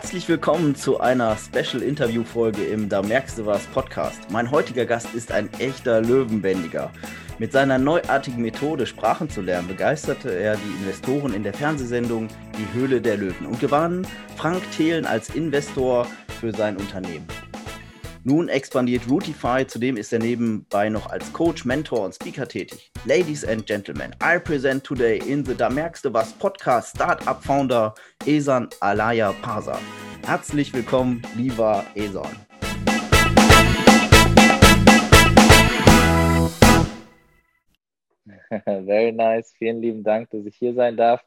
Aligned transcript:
Herzlich 0.00 0.28
willkommen 0.28 0.76
zu 0.76 1.00
einer 1.00 1.36
Special 1.36 1.82
Interview 1.82 2.22
Folge 2.22 2.62
im 2.62 2.88
Da 2.88 3.02
merkst 3.02 3.36
du 3.36 3.46
was 3.46 3.66
Podcast. 3.66 4.30
Mein 4.30 4.48
heutiger 4.48 4.86
Gast 4.86 5.12
ist 5.12 5.32
ein 5.32 5.52
echter 5.54 6.00
Löwenbändiger. 6.00 6.92
Mit 7.40 7.50
seiner 7.50 7.78
neuartigen 7.78 8.40
Methode, 8.40 8.86
Sprachen 8.86 9.28
zu 9.28 9.40
lernen, 9.40 9.66
begeisterte 9.66 10.30
er 10.30 10.54
die 10.54 10.70
Investoren 10.80 11.34
in 11.34 11.42
der 11.42 11.52
Fernsehsendung 11.52 12.28
Die 12.56 12.78
Höhle 12.78 13.00
der 13.00 13.16
Löwen 13.16 13.44
und 13.44 13.58
gewann 13.58 14.06
Frank 14.36 14.62
Thelen 14.70 15.04
als 15.04 15.30
Investor 15.30 16.06
für 16.40 16.52
sein 16.52 16.76
Unternehmen. 16.76 17.26
Nun 18.24 18.48
expandiert 18.48 19.08
Routify, 19.08 19.64
zudem 19.64 19.96
ist 19.96 20.12
er 20.12 20.18
nebenbei 20.18 20.88
noch 20.88 21.08
als 21.08 21.32
Coach, 21.32 21.64
Mentor 21.64 22.04
und 22.04 22.14
Speaker 22.14 22.48
tätig. 22.48 22.90
Ladies 23.04 23.44
and 23.44 23.64
Gentlemen, 23.64 24.10
I 24.20 24.38
present 24.40 24.82
today 24.82 25.18
in 25.18 25.44
the 25.44 25.54
Da 25.54 25.70
merkst 25.70 26.04
du 26.04 26.12
was 26.12 26.32
Podcast 26.32 26.96
Startup 26.96 27.40
Founder 27.42 27.94
Esan 28.26 28.68
Alaya 28.80 29.32
Parsa. 29.40 29.78
Herzlich 30.26 30.74
willkommen, 30.74 31.22
lieber 31.36 31.84
Esan. 31.94 32.36
Very 38.64 39.12
nice. 39.12 39.54
Vielen 39.58 39.80
lieben 39.80 40.02
Dank, 40.02 40.30
dass 40.30 40.44
ich 40.44 40.56
hier 40.56 40.74
sein 40.74 40.96
darf, 40.96 41.22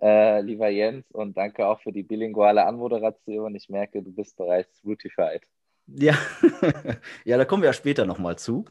äh, 0.00 0.40
lieber 0.40 0.68
Jens, 0.68 1.08
und 1.12 1.36
danke 1.36 1.66
auch 1.66 1.80
für 1.80 1.92
die 1.92 2.02
bilinguale 2.02 2.66
Anmoderation. 2.66 3.54
Ich 3.54 3.68
merke, 3.68 4.02
du 4.02 4.12
bist 4.12 4.36
bereits 4.36 4.82
routified. 4.84 5.42
Ja, 5.86 6.14
ja, 7.24 7.36
da 7.36 7.44
kommen 7.44 7.62
wir 7.62 7.68
ja 7.68 7.72
später 7.72 8.04
nochmal 8.04 8.38
zu. 8.38 8.64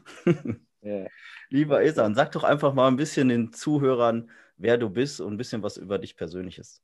ja. 0.82 1.06
Lieber 1.50 1.82
Esan, 1.82 2.14
sag 2.14 2.32
doch 2.32 2.44
einfach 2.44 2.74
mal 2.74 2.88
ein 2.88 2.96
bisschen 2.96 3.28
den 3.28 3.52
Zuhörern, 3.52 4.30
wer 4.56 4.78
du 4.78 4.88
bist 4.88 5.20
und 5.20 5.34
ein 5.34 5.36
bisschen 5.36 5.62
was 5.62 5.76
über 5.76 5.98
dich 5.98 6.16
Persönliches. 6.16 6.80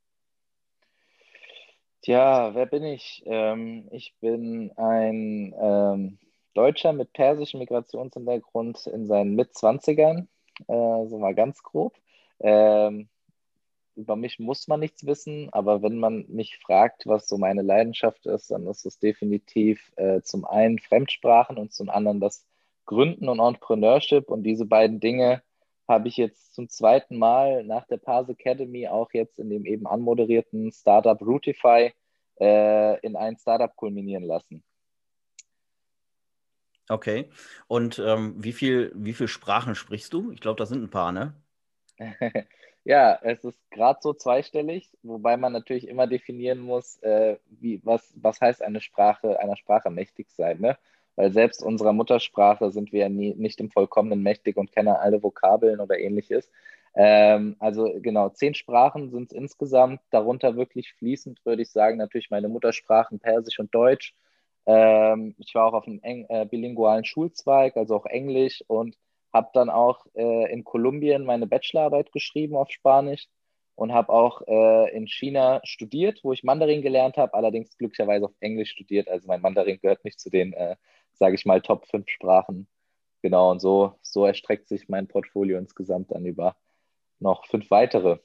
Tja, 2.02 2.54
wer 2.54 2.66
bin 2.66 2.84
ich? 2.84 3.23
Ähm, 3.26 3.88
ich 3.90 4.15
bin 4.21 4.73
ein 4.76 5.54
ähm, 5.60 6.18
Deutscher 6.54 6.93
mit 6.93 7.12
persischem 7.12 7.60
Migrationshintergrund 7.60 8.87
in 8.87 9.06
seinen 9.06 9.34
Mitzwanzigern, 9.34 10.29
äh, 10.68 11.06
so 11.06 11.18
mal 11.18 11.34
ganz 11.34 11.62
grob. 11.62 11.96
Ähm, 12.40 13.09
über 13.99 14.15
mich 14.15 14.38
muss 14.38 14.68
man 14.68 14.80
nichts 14.80 15.04
wissen, 15.04 15.49
aber 15.52 15.82
wenn 15.82 15.99
man 15.99 16.24
mich 16.29 16.59
fragt, 16.59 17.07
was 17.07 17.27
so 17.29 17.37
meine 17.37 17.63
Leidenschaft 17.63 18.27
ist, 18.27 18.51
dann 18.51 18.66
ist 18.68 18.87
es 18.87 19.01
definitiv 19.01 19.93
äh, 19.96 20.23
zum 20.23 20.45
einen 20.45 20.79
Fremdsprachen 20.79 21.59
und 21.59 21.73
zum 21.73 21.90
anderen 21.90 22.21
das 22.21 22.46
Gründen 22.87 23.29
und 23.29 23.40
Entrepreneurship. 23.40 24.30
Und 24.30 24.45
diese 24.45 24.66
beiden 24.66 25.01
Dinge 25.01 25.43
habe 25.88 26.07
ich 26.07 26.16
jetzt 26.16 26.55
zum 26.55 26.68
zweiten 26.68 27.18
Mal 27.18 27.65
nach 27.65 27.87
der 27.87 27.96
Pars 27.96 28.29
Academy 28.29 28.87
auch 28.87 29.13
jetzt 29.13 29.40
in 29.40 29.51
dem 29.51 29.66
eben 29.66 29.87
anmoderierten 29.87 30.71
Startup 30.71 31.21
Routify 31.21 31.93
äh, 32.40 33.01
in 33.01 33.16
ein 33.16 33.37
Startup 33.37 33.74
kulminieren 33.74 34.24
lassen. 34.24 34.62
Okay. 36.88 37.29
Und 37.66 37.99
ähm, 37.99 38.35
wie, 38.38 38.52
viel, 38.52 38.93
wie 38.95 39.12
viel 39.12 39.29
Sprachen 39.29 39.74
sprichst 39.74 40.12
du? 40.12 40.30
Ich 40.30 40.40
glaube, 40.40 40.59
das 40.59 40.68
sind 40.68 40.85
ein 40.85 40.90
paar, 40.90 41.10
ne? 41.10 41.35
Ja, 42.88 43.18
es 43.22 43.44
ist 43.44 43.58
gerade 43.70 43.98
so 44.02 44.14
zweistellig, 44.14 44.90
wobei 45.02 45.36
man 45.36 45.52
natürlich 45.52 45.88
immer 45.88 46.06
definieren 46.06 46.58
muss, 46.60 46.96
äh, 47.02 47.36
wie, 47.50 47.82
was, 47.84 48.14
was 48.16 48.40
heißt 48.40 48.62
eine 48.62 48.80
Sprache, 48.80 49.38
einer 49.40 49.56
Sprache 49.56 49.90
mächtig 49.90 50.30
sein, 50.30 50.58
ne? 50.60 50.78
Weil 51.14 51.30
selbst 51.32 51.62
unserer 51.62 51.92
Muttersprache 51.92 52.70
sind 52.70 52.90
wir 52.92 53.00
ja 53.00 53.09
nie, 53.10 53.34
nicht 53.34 53.60
im 53.60 53.70
Vollkommenen 53.70 54.22
mächtig 54.22 54.56
und 54.56 54.72
kennen 54.72 54.88
alle 54.88 55.22
Vokabeln 55.22 55.80
oder 55.80 55.98
ähnliches. 55.98 56.50
Ähm, 56.94 57.56
also 57.59 57.92
genau, 58.00 58.30
zehn 58.30 58.54
Sprachen 58.54 59.10
sind 59.10 59.32
es 59.32 59.36
insgesamt, 59.36 60.00
darunter 60.10 60.56
wirklich 60.56 60.94
fließend, 60.94 61.44
würde 61.44 61.62
ich 61.62 61.70
sagen, 61.70 61.98
natürlich 61.98 62.30
meine 62.30 62.48
Muttersprachen 62.48 63.18
Persisch 63.20 63.59
und 63.60 63.74
Deutsch. 63.74 64.14
Ähm, 64.66 65.34
ich 65.38 65.54
war 65.54 65.66
auch 65.66 65.75
auf 65.75 65.87
einem 65.87 66.00
Eng 66.03 66.25
äh, 66.31 66.47
bilingualen 66.47 67.04
Schulzweig, 67.04 67.77
also 67.77 67.97
auch 67.97 68.06
Englisch 68.06 68.65
und 68.66 68.97
habe 69.38 69.50
dann 69.54 69.71
auch 69.71 70.04
äh, 70.15 70.53
in 70.53 70.65
Kolumbien 70.65 71.25
meine 71.25 71.47
Bachelorarbeit 71.47 72.12
geschrieben 72.12 72.56
auf 72.56 72.71
Spanisch 72.71 73.28
und 73.76 73.93
habe 73.93 74.12
auch 74.12 74.43
äh, 74.49 74.91
in 74.97 75.06
China 75.06 75.60
studiert, 75.62 76.21
wo 76.25 76.32
ich 76.32 76.43
Mandarin 76.43 76.82
gelernt 76.82 77.16
habe, 77.16 77.34
allerdings 77.34 77.78
glücklicherweise 77.78 78.27
auf 78.27 78.34
Englisch 78.41 78.71
studiert. 78.71 79.09
Also 79.09 79.28
mein 79.28 79.41
Mandarin 79.41 79.78
gehört 79.81 80.04
nicht 80.04 80.19
zu 80.19 80.31
den, 80.31 80.53
äh, 80.53 80.75
sage 81.12 81.37
ich 81.37 81.47
mal, 81.47 81.62
Top 81.62 81.87
5 81.87 82.09
Sprachen. 82.09 82.66
Genau, 83.22 83.53
und 83.53 83.60
so, 83.60 83.94
so 84.03 84.27
erstreckt 84.27 84.69
sich 84.69 84.88
mein 84.88 85.06
Portfolio 85.06 85.59
insgesamt 85.59 86.10
dann 86.10 86.25
über 86.27 86.56
noch 87.21 87.47
fünf 87.47 87.71
weitere. 87.71 88.19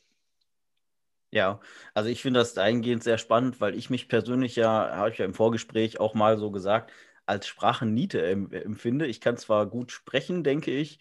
Ja, 1.29 1.59
also 1.93 2.09
ich 2.09 2.21
finde 2.21 2.39
das 2.39 2.57
eingehend 2.57 3.03
sehr 3.03 3.19
spannend, 3.19 3.61
weil 3.61 3.75
ich 3.75 3.91
mich 3.91 4.07
persönlich 4.07 4.55
ja, 4.55 4.95
habe 4.95 5.11
ich 5.11 5.17
ja 5.19 5.25
im 5.25 5.33
Vorgespräch 5.35 5.99
auch 5.99 6.15
mal 6.15 6.37
so 6.37 6.49
gesagt, 6.49 6.91
als 7.25 7.47
Sprachenniete 7.47 8.25
empfinde. 8.25 9.07
Ich 9.07 9.21
kann 9.21 9.37
zwar 9.37 9.65
gut 9.65 9.91
sprechen, 9.91 10.43
denke 10.43 10.71
ich, 10.71 10.99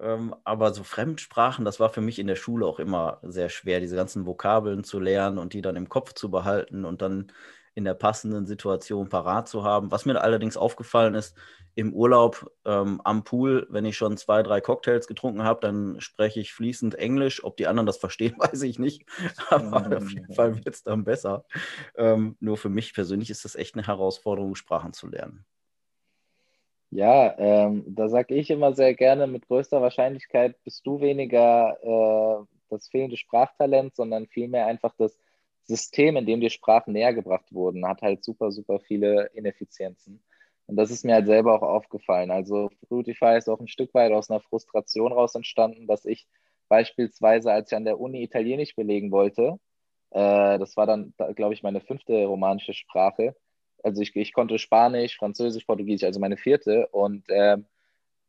ähm, 0.00 0.34
aber 0.44 0.74
so 0.74 0.82
Fremdsprachen, 0.84 1.64
das 1.64 1.78
war 1.80 1.90
für 1.90 2.00
mich 2.00 2.18
in 2.18 2.26
der 2.26 2.36
Schule 2.36 2.66
auch 2.66 2.80
immer 2.80 3.20
sehr 3.22 3.48
schwer, 3.48 3.80
diese 3.80 3.96
ganzen 3.96 4.26
Vokabeln 4.26 4.84
zu 4.84 4.98
lernen 4.98 5.38
und 5.38 5.52
die 5.52 5.62
dann 5.62 5.76
im 5.76 5.88
Kopf 5.88 6.14
zu 6.14 6.30
behalten 6.30 6.84
und 6.84 7.02
dann 7.02 7.32
in 7.74 7.84
der 7.84 7.94
passenden 7.94 8.46
Situation 8.46 9.08
parat 9.08 9.48
zu 9.48 9.64
haben. 9.64 9.90
Was 9.90 10.04
mir 10.04 10.20
allerdings 10.20 10.56
aufgefallen 10.56 11.14
ist, 11.14 11.36
im 11.74 11.94
Urlaub 11.94 12.50
ähm, 12.66 13.00
am 13.02 13.24
Pool, 13.24 13.66
wenn 13.70 13.86
ich 13.86 13.96
schon 13.96 14.16
zwei, 14.18 14.42
drei 14.42 14.60
Cocktails 14.60 15.06
getrunken 15.06 15.42
habe, 15.42 15.60
dann 15.60 16.00
spreche 16.00 16.40
ich 16.40 16.52
fließend 16.52 16.96
Englisch. 16.96 17.42
Ob 17.44 17.56
die 17.56 17.66
anderen 17.66 17.86
das 17.86 17.96
verstehen, 17.96 18.34
weiß 18.38 18.62
ich 18.62 18.78
nicht. 18.78 19.06
Aber 19.48 19.80
mhm. 19.80 19.92
auf 19.94 20.10
jeden 20.10 20.34
Fall 20.34 20.56
wird 20.56 20.74
es 20.74 20.82
dann 20.82 21.04
besser. 21.04 21.44
Ähm, 21.96 22.36
nur 22.40 22.58
für 22.58 22.68
mich 22.68 22.92
persönlich 22.92 23.30
ist 23.30 23.44
das 23.44 23.54
echt 23.54 23.74
eine 23.74 23.86
Herausforderung, 23.86 24.54
Sprachen 24.54 24.92
zu 24.92 25.06
lernen. 25.06 25.46
Ja, 26.94 27.34
ähm, 27.38 27.84
da 27.88 28.08
sage 28.10 28.34
ich 28.34 28.50
immer 28.50 28.74
sehr 28.74 28.94
gerne, 28.94 29.26
mit 29.26 29.46
größter 29.48 29.80
Wahrscheinlichkeit 29.80 30.62
bist 30.62 30.86
du 30.86 31.00
weniger 31.00 31.78
äh, 31.82 32.44
das 32.68 32.88
fehlende 32.88 33.16
Sprachtalent, 33.16 33.96
sondern 33.96 34.26
vielmehr 34.26 34.66
einfach 34.66 34.94
das 34.98 35.18
System, 35.64 36.16
in 36.18 36.26
dem 36.26 36.40
dir 36.42 36.50
Sprachen 36.50 36.92
näher 36.92 37.14
gebracht 37.14 37.50
wurden, 37.52 37.86
hat 37.88 38.02
halt 38.02 38.22
super, 38.24 38.50
super 38.52 38.78
viele 38.80 39.30
Ineffizienzen. 39.32 40.22
Und 40.66 40.76
das 40.76 40.90
ist 40.90 41.04
mir 41.04 41.14
halt 41.14 41.26
selber 41.26 41.54
auch 41.54 41.62
aufgefallen. 41.62 42.30
Also 42.30 42.68
Fruitify 42.88 43.38
ist 43.38 43.48
auch 43.48 43.60
ein 43.60 43.68
Stück 43.68 43.94
weit 43.94 44.12
aus 44.12 44.28
einer 44.30 44.40
Frustration 44.40 45.12
raus 45.12 45.34
entstanden, 45.34 45.86
dass 45.86 46.04
ich 46.04 46.26
beispielsweise, 46.68 47.52
als 47.52 47.72
ich 47.72 47.76
an 47.76 47.84
der 47.86 48.00
Uni 48.00 48.22
Italienisch 48.22 48.74
belegen 48.76 49.10
wollte, 49.12 49.58
äh, 50.10 50.58
das 50.58 50.76
war 50.76 50.86
dann, 50.86 51.14
glaube 51.36 51.54
ich, 51.54 51.62
meine 51.62 51.80
fünfte 51.80 52.24
romanische 52.26 52.74
Sprache, 52.74 53.34
also 53.82 54.00
ich, 54.02 54.14
ich 54.16 54.32
konnte 54.32 54.58
Spanisch, 54.58 55.16
Französisch, 55.16 55.64
Portugiesisch, 55.64 56.06
also 56.06 56.20
meine 56.20 56.36
vierte. 56.36 56.88
Und 56.88 57.28
äh, 57.28 57.58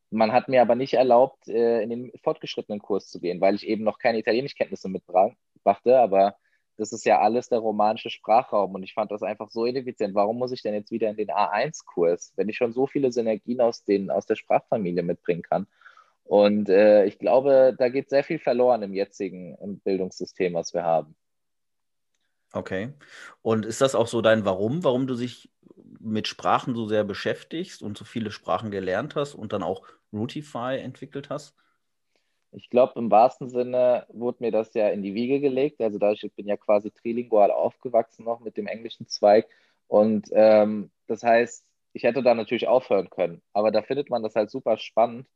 man 0.10 0.32
hat 0.32 0.48
mir 0.48 0.62
aber 0.62 0.76
nicht 0.76 0.94
erlaubt, 0.94 1.48
äh, 1.48 1.82
in 1.82 1.90
den 1.90 2.12
fortgeschrittenen 2.24 2.82
Kurs 2.82 3.10
zu 3.10 3.20
gehen, 3.20 3.42
weil 3.42 3.56
ich 3.56 3.68
eben 3.68 3.84
noch 3.84 4.00
keine 4.00 4.20
Italienischkenntnisse 4.20 4.90
mitbrachte. 4.90 6.00
Aber 6.00 6.36
das 6.78 6.92
ist 6.92 7.06
ja 7.06 7.20
alles 7.20 7.50
der 7.50 7.60
romanische 7.60 8.10
Sprachraum 8.10 8.74
und 8.76 8.84
ich 8.84 8.94
fand 8.94 9.12
das 9.12 9.24
einfach 9.24 9.50
so 9.52 9.66
ineffizient. 9.66 10.16
Warum 10.16 10.38
muss 10.38 10.52
ich 10.52 10.62
denn 10.64 10.74
jetzt 10.74 10.92
wieder 10.92 11.10
in 11.10 11.18
den 11.18 11.30
A1-Kurs, 11.30 12.34
wenn 12.36 12.50
ich 12.50 12.58
schon 12.58 12.74
so 12.74 12.88
viele 12.88 13.12
Synergien 13.12 13.62
aus, 13.62 13.84
den, 13.84 14.10
aus 14.10 14.26
der 14.26 14.36
Sprachfamilie 14.36 15.04
mitbringen 15.04 15.44
kann? 15.44 15.68
Und 16.24 16.70
äh, 16.70 17.06
ich 17.06 17.20
glaube, 17.20 17.76
da 17.78 17.90
geht 17.90 18.10
sehr 18.10 18.24
viel 18.24 18.40
verloren 18.40 18.82
im 18.82 18.94
jetzigen 18.94 19.82
Bildungssystem, 19.84 20.54
was 20.54 20.74
wir 20.74 20.84
haben. 20.84 21.16
Okay. 22.54 22.94
Und 23.42 23.66
ist 23.66 23.82
das 23.82 23.96
auch 23.96 24.08
so 24.08 24.22
dein 24.22 24.46
Warum, 24.46 24.84
warum 24.84 25.08
du 25.08 25.16
dich 25.16 25.52
mit 26.00 26.28
Sprachen 26.28 26.76
so 26.76 26.88
sehr 26.88 27.04
beschäftigst 27.04 27.82
und 27.82 27.98
so 27.98 28.06
viele 28.06 28.32
Sprachen 28.32 28.72
gelernt 28.72 29.16
hast 29.16 29.34
und 29.36 29.54
dann 29.54 29.64
auch 29.64 29.84
Routify 30.14 30.78
entwickelt 30.80 31.30
hast? 31.30 31.56
Ich 32.52 32.70
glaube, 32.70 33.00
im 33.00 33.10
wahrsten 33.10 33.50
Sinne 33.50 34.06
wurde 34.10 34.38
mir 34.42 34.52
das 34.52 34.74
ja 34.76 34.90
in 34.90 35.02
die 35.02 35.16
Wiege 35.16 35.40
gelegt. 35.40 35.82
Also 35.82 35.98
dadurch, 35.98 36.24
ich 36.24 36.34
bin 36.36 36.48
ja 36.48 36.58
quasi 36.58 36.92
trilingual 36.92 37.52
aufgewachsen 37.52 38.26
noch 38.26 38.40
mit 38.42 38.58
dem 38.58 38.68
englischen 38.68 39.08
Zweig. 39.08 39.48
Und 39.88 40.30
ähm, 40.34 40.92
das 41.08 41.24
heißt, 41.24 41.66
ich 41.94 42.04
hätte 42.04 42.22
da 42.24 42.36
natürlich 42.36 42.68
aufhören 42.68 43.10
können. 43.10 43.42
Aber 43.54 43.72
da 43.72 43.82
findet 43.82 44.10
man 44.10 44.22
das 44.24 44.36
halt 44.36 44.52
super 44.52 44.78
spannend, 44.78 45.28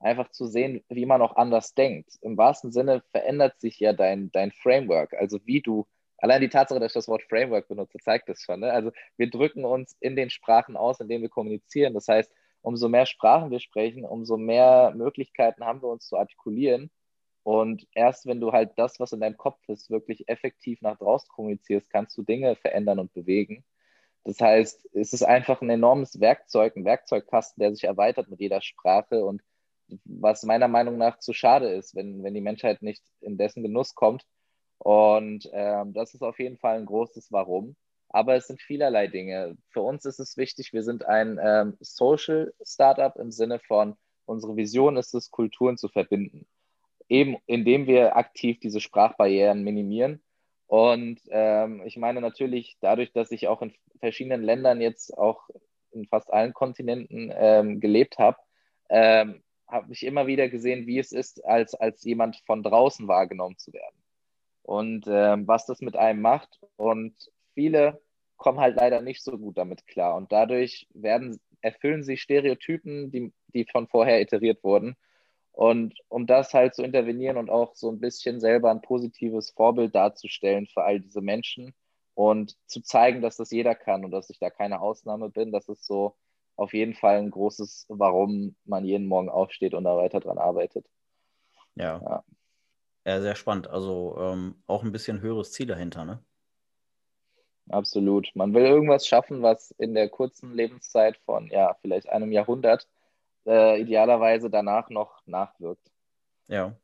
einfach 0.00 0.30
zu 0.30 0.46
sehen, 0.46 0.84
wie 0.88 1.06
man 1.06 1.22
auch 1.22 1.36
anders 1.36 1.74
denkt. 1.74 2.18
Im 2.20 2.36
wahrsten 2.36 2.72
Sinne 2.72 3.02
verändert 3.10 3.58
sich 3.60 3.80
ja 3.80 3.92
dein, 3.94 4.30
dein 4.32 4.52
Framework, 4.52 5.14
also 5.14 5.40
wie 5.46 5.62
du 5.62 5.86
Allein 6.18 6.40
die 6.40 6.48
Tatsache, 6.48 6.80
dass 6.80 6.92
ich 6.92 6.94
das 6.94 7.08
Wort 7.08 7.22
Framework 7.24 7.68
benutze, 7.68 7.98
zeigt 7.98 8.28
das 8.28 8.40
schon. 8.40 8.60
Ne? 8.60 8.72
Also 8.72 8.90
wir 9.16 9.30
drücken 9.30 9.64
uns 9.64 9.96
in 10.00 10.16
den 10.16 10.30
Sprachen 10.30 10.76
aus, 10.76 11.00
in 11.00 11.08
denen 11.08 11.22
wir 11.22 11.28
kommunizieren. 11.28 11.94
Das 11.94 12.08
heißt, 12.08 12.32
umso 12.62 12.88
mehr 12.88 13.06
Sprachen 13.06 13.50
wir 13.50 13.60
sprechen, 13.60 14.04
umso 14.04 14.36
mehr 14.36 14.92
Möglichkeiten 14.96 15.64
haben 15.64 15.82
wir 15.82 15.88
uns 15.88 16.06
zu 16.06 16.16
artikulieren. 16.16 16.90
Und 17.42 17.86
erst 17.92 18.26
wenn 18.26 18.40
du 18.40 18.52
halt 18.52 18.72
das, 18.76 18.98
was 18.98 19.12
in 19.12 19.20
deinem 19.20 19.36
Kopf 19.36 19.60
ist, 19.68 19.90
wirklich 19.90 20.28
effektiv 20.28 20.80
nach 20.82 20.98
draußen 20.98 21.28
kommunizierst, 21.28 21.90
kannst 21.90 22.16
du 22.18 22.22
Dinge 22.22 22.56
verändern 22.56 22.98
und 22.98 23.12
bewegen. 23.12 23.64
Das 24.24 24.40
heißt, 24.40 24.88
es 24.94 25.12
ist 25.12 25.22
einfach 25.22 25.60
ein 25.62 25.70
enormes 25.70 26.18
Werkzeug, 26.18 26.74
ein 26.74 26.84
Werkzeugkasten, 26.84 27.60
der 27.60 27.72
sich 27.72 27.84
erweitert 27.84 28.28
mit 28.28 28.40
jeder 28.40 28.60
Sprache 28.60 29.24
und 29.24 29.42
was 30.04 30.42
meiner 30.42 30.66
Meinung 30.66 30.98
nach 30.98 31.20
zu 31.20 31.32
schade 31.32 31.68
ist, 31.68 31.94
wenn, 31.94 32.24
wenn 32.24 32.34
die 32.34 32.40
Menschheit 32.40 32.82
nicht 32.82 33.04
in 33.20 33.38
dessen 33.38 33.62
Genuss 33.62 33.94
kommt, 33.94 34.26
und 34.78 35.48
ähm, 35.52 35.92
das 35.92 36.14
ist 36.14 36.22
auf 36.22 36.38
jeden 36.38 36.58
Fall 36.58 36.78
ein 36.78 36.86
großes 36.86 37.32
Warum. 37.32 37.76
aber 38.08 38.34
es 38.36 38.46
sind 38.46 38.60
vielerlei 38.62 39.08
Dinge. 39.08 39.56
Für 39.70 39.82
uns 39.82 40.04
ist 40.04 40.20
es 40.20 40.36
wichtig, 40.36 40.72
wir 40.72 40.82
sind 40.82 41.04
ein 41.04 41.38
ähm, 41.42 41.76
Social 41.80 42.54
Startup 42.62 43.14
im 43.16 43.30
Sinne 43.30 43.58
von, 43.58 43.96
unsere 44.24 44.56
Vision 44.56 44.96
ist 44.96 45.14
es, 45.14 45.30
Kulturen 45.30 45.76
zu 45.76 45.88
verbinden. 45.88 46.46
Eben 47.08 47.36
indem 47.46 47.86
wir 47.86 48.16
aktiv 48.16 48.58
diese 48.60 48.80
Sprachbarrieren 48.80 49.62
minimieren. 49.62 50.22
Und 50.66 51.20
ähm, 51.28 51.82
ich 51.84 51.96
meine 51.96 52.20
natürlich, 52.20 52.76
dadurch, 52.80 53.12
dass 53.12 53.30
ich 53.30 53.48
auch 53.48 53.62
in 53.62 53.72
verschiedenen 54.00 54.42
Ländern 54.42 54.80
jetzt 54.80 55.16
auch 55.16 55.48
in 55.92 56.06
fast 56.06 56.32
allen 56.32 56.52
Kontinenten 56.52 57.32
ähm, 57.34 57.80
gelebt 57.80 58.18
habe, 58.18 58.38
ähm, 58.88 59.42
habe 59.68 59.92
ich 59.92 60.04
immer 60.04 60.26
wieder 60.26 60.48
gesehen, 60.48 60.86
wie 60.86 60.98
es 60.98 61.12
ist, 61.12 61.44
als, 61.44 61.74
als 61.74 62.02
jemand 62.04 62.36
von 62.46 62.62
draußen 62.62 63.06
wahrgenommen 63.08 63.58
zu 63.58 63.72
werden. 63.72 63.96
Und 64.66 65.06
ähm, 65.08 65.46
was 65.46 65.64
das 65.66 65.80
mit 65.80 65.96
einem 65.96 66.20
macht. 66.20 66.58
Und 66.76 67.14
viele 67.54 68.02
kommen 68.36 68.58
halt 68.58 68.76
leider 68.76 69.00
nicht 69.00 69.22
so 69.22 69.38
gut 69.38 69.56
damit 69.56 69.86
klar. 69.86 70.16
Und 70.16 70.32
dadurch 70.32 70.88
werden, 70.92 71.38
erfüllen 71.60 72.02
sie 72.02 72.16
Stereotypen, 72.16 73.12
die, 73.12 73.32
die 73.54 73.64
von 73.70 73.86
vorher 73.86 74.20
iteriert 74.20 74.64
wurden. 74.64 74.96
Und 75.52 75.94
um 76.08 76.26
das 76.26 76.52
halt 76.52 76.74
zu 76.74 76.82
intervenieren 76.82 77.36
und 77.36 77.48
auch 77.48 77.76
so 77.76 77.90
ein 77.90 78.00
bisschen 78.00 78.40
selber 78.40 78.70
ein 78.72 78.82
positives 78.82 79.50
Vorbild 79.50 79.94
darzustellen 79.94 80.66
für 80.66 80.82
all 80.82 81.00
diese 81.00 81.20
Menschen 81.20 81.72
und 82.14 82.56
zu 82.66 82.82
zeigen, 82.82 83.22
dass 83.22 83.36
das 83.36 83.52
jeder 83.52 83.74
kann 83.74 84.04
und 84.04 84.10
dass 84.10 84.30
ich 84.30 84.38
da 84.38 84.50
keine 84.50 84.80
Ausnahme 84.80 85.30
bin, 85.30 85.52
das 85.52 85.68
ist 85.68 85.86
so 85.86 86.16
auf 86.56 86.74
jeden 86.74 86.94
Fall 86.94 87.18
ein 87.18 87.30
großes, 87.30 87.86
warum 87.88 88.56
man 88.64 88.84
jeden 88.84 89.06
Morgen 89.06 89.28
aufsteht 89.28 89.74
und 89.74 89.84
da 89.84 89.96
weiter 89.96 90.20
dran 90.20 90.38
arbeitet. 90.38 90.86
Ja. 91.74 92.00
Ja, 92.02 92.24
ja 93.06 93.20
sehr 93.20 93.36
spannend. 93.36 93.68
Also 93.68 94.16
ähm, 94.18 94.56
auch 94.66 94.82
ein 94.82 94.92
bisschen 94.92 95.20
höheres 95.20 95.52
Ziel 95.52 95.66
dahinter, 95.66 96.04
ne? 96.04 96.22
Absolut. 97.68 98.30
Man 98.34 98.54
will 98.54 98.64
irgendwas 98.64 99.06
schaffen, 99.06 99.42
was 99.42 99.72
in 99.72 99.94
der 99.94 100.08
kurzen 100.08 100.54
Lebenszeit 100.54 101.16
von 101.24 101.48
ja, 101.48 101.74
vielleicht 101.80 102.08
einem 102.08 102.30
Jahrhundert 102.30 102.86
äh, 103.46 103.80
idealerweise 103.80 104.50
danach 104.50 104.88
noch 104.90 105.20
nachwirkt. 105.26 105.90
Ja. 106.48 106.76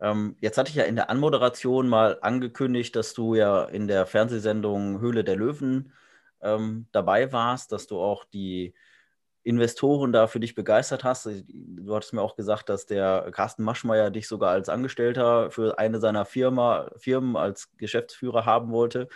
Ähm, 0.00 0.36
jetzt 0.40 0.58
hatte 0.58 0.70
ich 0.70 0.76
ja 0.76 0.84
in 0.84 0.96
der 0.96 1.10
Anmoderation 1.10 1.88
mal 1.88 2.18
angekündigt, 2.20 2.96
dass 2.96 3.14
du 3.14 3.34
ja 3.34 3.64
in 3.64 3.88
der 3.88 4.06
Fernsehsendung 4.06 5.00
Höhle 5.00 5.24
der 5.24 5.36
Löwen 5.36 5.92
ähm, 6.40 6.86
dabei 6.92 7.32
warst, 7.32 7.72
dass 7.72 7.86
du 7.86 7.98
auch 8.00 8.24
die 8.24 8.74
Investoren 9.46 10.12
da 10.12 10.26
für 10.26 10.40
dich 10.40 10.54
begeistert 10.54 11.04
hast. 11.04 11.28
Du 11.48 11.94
hattest 11.94 12.12
mir 12.12 12.22
auch 12.22 12.36
gesagt, 12.36 12.68
dass 12.68 12.86
der 12.86 13.30
Carsten 13.32 13.62
Maschmeyer 13.62 14.10
dich 14.10 14.26
sogar 14.28 14.50
als 14.50 14.68
Angestellter 14.68 15.50
für 15.50 15.78
eine 15.78 16.00
seiner 16.00 16.24
Firma, 16.24 16.90
Firmen 16.96 17.36
als 17.36 17.70
Geschäftsführer 17.76 18.44
haben 18.44 18.72
wollte 18.72 19.08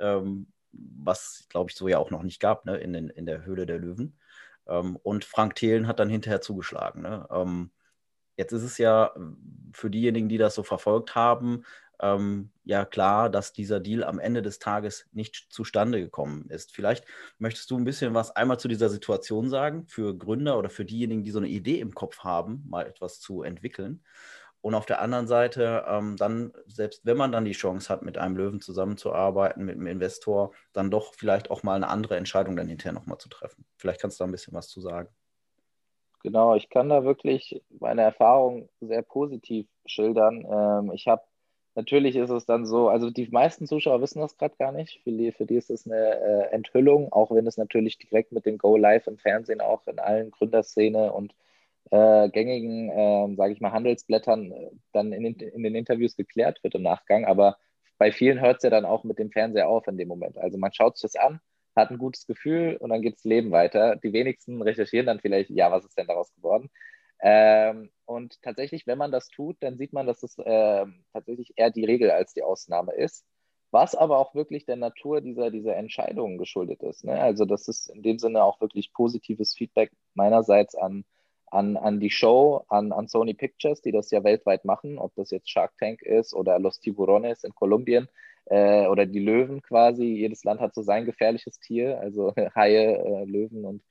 ähm, 0.00 0.46
was, 0.72 1.46
glaube 1.48 1.70
ich, 1.70 1.76
so 1.76 1.88
ja 1.88 1.98
auch 1.98 2.10
noch 2.10 2.22
nicht 2.22 2.40
gab 2.40 2.64
ne, 2.64 2.76
in, 2.76 2.92
den, 2.92 3.10
in 3.10 3.26
der 3.26 3.44
Höhle 3.44 3.66
der 3.66 3.78
Löwen. 3.78 4.18
Ähm, 4.66 4.96
und 4.96 5.24
Frank 5.24 5.54
Thelen 5.54 5.86
hat 5.86 6.00
dann 6.00 6.10
hinterher 6.10 6.40
zugeschlagen. 6.40 7.02
Ne? 7.02 7.26
Ähm, 7.30 7.70
jetzt 8.36 8.52
ist 8.52 8.62
es 8.62 8.78
ja 8.78 9.12
für 9.72 9.90
diejenigen, 9.90 10.28
die 10.28 10.38
das 10.38 10.54
so 10.54 10.62
verfolgt 10.62 11.14
haben, 11.14 11.64
ähm, 12.00 12.50
ja 12.70 12.84
klar, 12.84 13.28
dass 13.28 13.52
dieser 13.52 13.80
Deal 13.80 14.04
am 14.04 14.18
Ende 14.18 14.42
des 14.42 14.58
Tages 14.58 15.08
nicht 15.12 15.52
zustande 15.52 16.00
gekommen 16.00 16.48
ist. 16.48 16.72
Vielleicht 16.72 17.04
möchtest 17.38 17.70
du 17.70 17.76
ein 17.76 17.84
bisschen 17.84 18.14
was 18.14 18.34
einmal 18.34 18.58
zu 18.58 18.68
dieser 18.68 18.88
Situation 18.88 19.50
sagen, 19.50 19.86
für 19.86 20.16
Gründer 20.16 20.56
oder 20.56 20.70
für 20.70 20.84
diejenigen, 20.84 21.22
die 21.24 21.32
so 21.32 21.40
eine 21.40 21.48
Idee 21.48 21.80
im 21.80 21.94
Kopf 21.94 22.20
haben, 22.20 22.64
mal 22.68 22.86
etwas 22.86 23.20
zu 23.20 23.42
entwickeln. 23.42 24.04
Und 24.62 24.74
auf 24.74 24.86
der 24.86 25.00
anderen 25.00 25.26
Seite, 25.26 25.84
ähm, 25.88 26.16
dann, 26.16 26.52
selbst 26.66 27.04
wenn 27.04 27.16
man 27.16 27.32
dann 27.32 27.44
die 27.44 27.52
Chance 27.52 27.88
hat, 27.88 28.02
mit 28.02 28.18
einem 28.18 28.36
Löwen 28.36 28.60
zusammenzuarbeiten, 28.60 29.64
mit 29.64 29.76
einem 29.76 29.86
Investor, 29.86 30.52
dann 30.72 30.90
doch 30.90 31.14
vielleicht 31.14 31.50
auch 31.50 31.62
mal 31.62 31.76
eine 31.76 31.88
andere 31.88 32.16
Entscheidung 32.16 32.56
dann 32.56 32.68
hinterher 32.68 32.92
nochmal 32.92 33.18
zu 33.18 33.28
treffen. 33.28 33.64
Vielleicht 33.78 34.00
kannst 34.00 34.20
du 34.20 34.24
da 34.24 34.28
ein 34.28 34.32
bisschen 34.32 34.54
was 34.54 34.68
zu 34.68 34.80
sagen. 34.80 35.08
Genau, 36.22 36.54
ich 36.54 36.68
kann 36.68 36.90
da 36.90 37.02
wirklich 37.02 37.62
meine 37.70 38.02
Erfahrung 38.02 38.68
sehr 38.80 39.00
positiv 39.00 39.66
schildern. 39.86 40.46
Ähm, 40.50 40.92
ich 40.92 41.08
habe, 41.08 41.22
natürlich 41.74 42.16
ist 42.16 42.30
es 42.30 42.46
dann 42.46 42.66
so, 42.66 42.88
also 42.88 43.10
die 43.10 43.28
meisten 43.30 43.66
Zuschauer 43.66 44.00
wissen 44.00 44.20
das 44.20 44.36
gerade 44.36 44.56
gar 44.58 44.72
nicht. 44.72 45.00
Für 45.04 45.12
die, 45.12 45.32
für 45.32 45.46
die 45.46 45.56
ist 45.56 45.70
es 45.70 45.86
eine 45.86 46.20
äh, 46.20 46.52
Enthüllung, 46.52 47.12
auch 47.12 47.30
wenn 47.30 47.46
es 47.46 47.56
natürlich 47.56 47.98
direkt 47.98 48.32
mit 48.32 48.46
dem 48.46 48.58
Go 48.58 48.76
Live 48.76 49.06
im 49.06 49.18
Fernsehen 49.18 49.60
auch 49.60 49.86
in 49.86 49.98
allen 49.98 50.30
Gründerszene 50.30 51.12
und 51.12 51.34
äh, 51.90 52.28
gängigen, 52.30 52.90
äh, 52.90 53.34
sage 53.36 53.52
ich 53.52 53.60
mal, 53.60 53.72
Handelsblättern 53.72 54.52
äh, 54.52 54.70
dann 54.92 55.12
in, 55.12 55.24
in, 55.24 55.62
den 55.62 55.74
Interviews 55.74 56.16
geklärt 56.16 56.62
wird 56.62 56.74
im 56.74 56.82
Nachgang. 56.82 57.24
Aber 57.24 57.58
bei 57.98 58.12
vielen 58.12 58.40
hört 58.40 58.58
es 58.58 58.62
ja 58.62 58.70
dann 58.70 58.84
auch 58.84 59.04
mit 59.04 59.18
dem 59.18 59.30
Fernseher 59.30 59.68
auf 59.68 59.86
in 59.88 59.96
dem 59.96 60.08
Moment. 60.08 60.38
Also 60.38 60.58
man 60.58 60.72
schaut 60.72 60.96
sich 60.96 61.10
das 61.10 61.16
an, 61.16 61.40
hat 61.76 61.90
ein 61.90 61.98
gutes 61.98 62.26
Gefühl 62.26 62.76
und 62.80 62.90
dann 62.90 63.02
geht 63.02 63.16
das 63.16 63.24
Leben 63.24 63.50
weiter. 63.50 63.96
Die 63.96 64.12
wenigsten 64.12 64.62
recherchieren 64.62 65.06
dann 65.06 65.20
vielleicht, 65.20 65.50
ja, 65.50 65.70
was 65.70 65.84
ist 65.84 65.98
denn 65.98 66.06
daraus 66.06 66.32
geworden? 66.34 66.70
Ähm, 67.22 67.90
und 68.06 68.40
tatsächlich, 68.42 68.86
wenn 68.86 68.98
man 68.98 69.12
das 69.12 69.28
tut, 69.28 69.56
dann 69.60 69.76
sieht 69.76 69.92
man, 69.92 70.06
dass 70.06 70.22
es 70.22 70.38
äh, 70.38 70.86
tatsächlich 71.12 71.52
eher 71.56 71.70
die 71.70 71.84
Regel 71.84 72.10
als 72.10 72.32
die 72.34 72.42
Ausnahme 72.42 72.92
ist. 72.92 73.24
Was 73.72 73.94
aber 73.94 74.18
auch 74.18 74.34
wirklich 74.34 74.64
der 74.64 74.76
Natur 74.76 75.20
dieser, 75.20 75.50
dieser 75.50 75.76
Entscheidungen 75.76 76.38
geschuldet 76.38 76.82
ist. 76.82 77.04
Ne? 77.04 77.20
Also, 77.20 77.44
das 77.44 77.68
ist 77.68 77.88
in 77.88 78.02
dem 78.02 78.18
Sinne 78.18 78.42
auch 78.42 78.60
wirklich 78.60 78.92
positives 78.92 79.54
Feedback 79.54 79.92
meinerseits 80.14 80.74
an, 80.74 81.04
an, 81.46 81.76
an 81.76 82.00
die 82.00 82.10
Show, 82.10 82.64
an, 82.68 82.90
an 82.90 83.06
Sony 83.06 83.34
Pictures, 83.34 83.80
die 83.80 83.92
das 83.92 84.10
ja 84.10 84.24
weltweit 84.24 84.64
machen, 84.64 84.98
ob 84.98 85.14
das 85.14 85.30
jetzt 85.30 85.50
Shark 85.50 85.72
Tank 85.78 86.02
ist 86.02 86.34
oder 86.34 86.58
Los 86.58 86.80
Tiburones 86.80 87.44
in 87.44 87.54
Kolumbien 87.54 88.08
äh, 88.46 88.86
oder 88.86 89.06
die 89.06 89.20
Löwen 89.20 89.62
quasi. 89.62 90.04
Jedes 90.04 90.42
Land 90.42 90.60
hat 90.60 90.74
so 90.74 90.82
sein 90.82 91.04
gefährliches 91.04 91.60
Tier, 91.60 92.00
also 92.00 92.34
Haie, 92.56 92.98
äh, 92.98 93.24
Löwen 93.24 93.64
und 93.64 93.82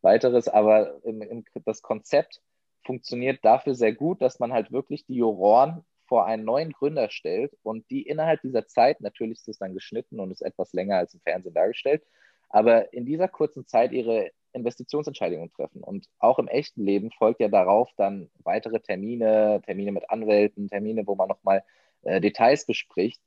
weiteres. 0.00 0.48
Aber 0.48 1.04
im, 1.04 1.20
im, 1.20 1.44
das 1.64 1.82
Konzept 1.82 2.40
funktioniert 2.86 3.44
dafür 3.44 3.74
sehr 3.74 3.92
gut, 3.92 4.22
dass 4.22 4.38
man 4.38 4.52
halt 4.52 4.72
wirklich 4.72 5.04
die 5.06 5.16
Juroren 5.16 5.84
vor 6.06 6.26
einen 6.26 6.44
neuen 6.44 6.72
Gründer 6.72 7.10
stellt 7.10 7.56
und 7.62 7.90
die 7.90 8.02
innerhalb 8.02 8.40
dieser 8.42 8.66
Zeit, 8.66 9.00
natürlich 9.00 9.38
ist 9.38 9.48
es 9.48 9.58
dann 9.58 9.74
geschnitten 9.74 10.20
und 10.20 10.30
ist 10.30 10.42
etwas 10.42 10.72
länger 10.72 10.96
als 10.96 11.14
im 11.14 11.20
Fernsehen 11.20 11.54
dargestellt, 11.54 12.02
aber 12.48 12.92
in 12.92 13.04
dieser 13.04 13.28
kurzen 13.28 13.66
Zeit 13.66 13.92
ihre 13.92 14.30
Investitionsentscheidungen 14.52 15.52
treffen. 15.52 15.82
Und 15.82 16.06
auch 16.18 16.38
im 16.38 16.48
echten 16.48 16.82
Leben 16.82 17.10
folgt 17.10 17.40
ja 17.40 17.48
darauf 17.48 17.90
dann 17.96 18.30
weitere 18.42 18.80
Termine, 18.80 19.60
Termine 19.64 19.92
mit 19.92 20.08
Anwälten, 20.10 20.68
Termine, 20.68 21.06
wo 21.06 21.14
man 21.14 21.28
nochmal 21.28 21.62
äh, 22.02 22.20
Details 22.20 22.66
bespricht. 22.66 23.20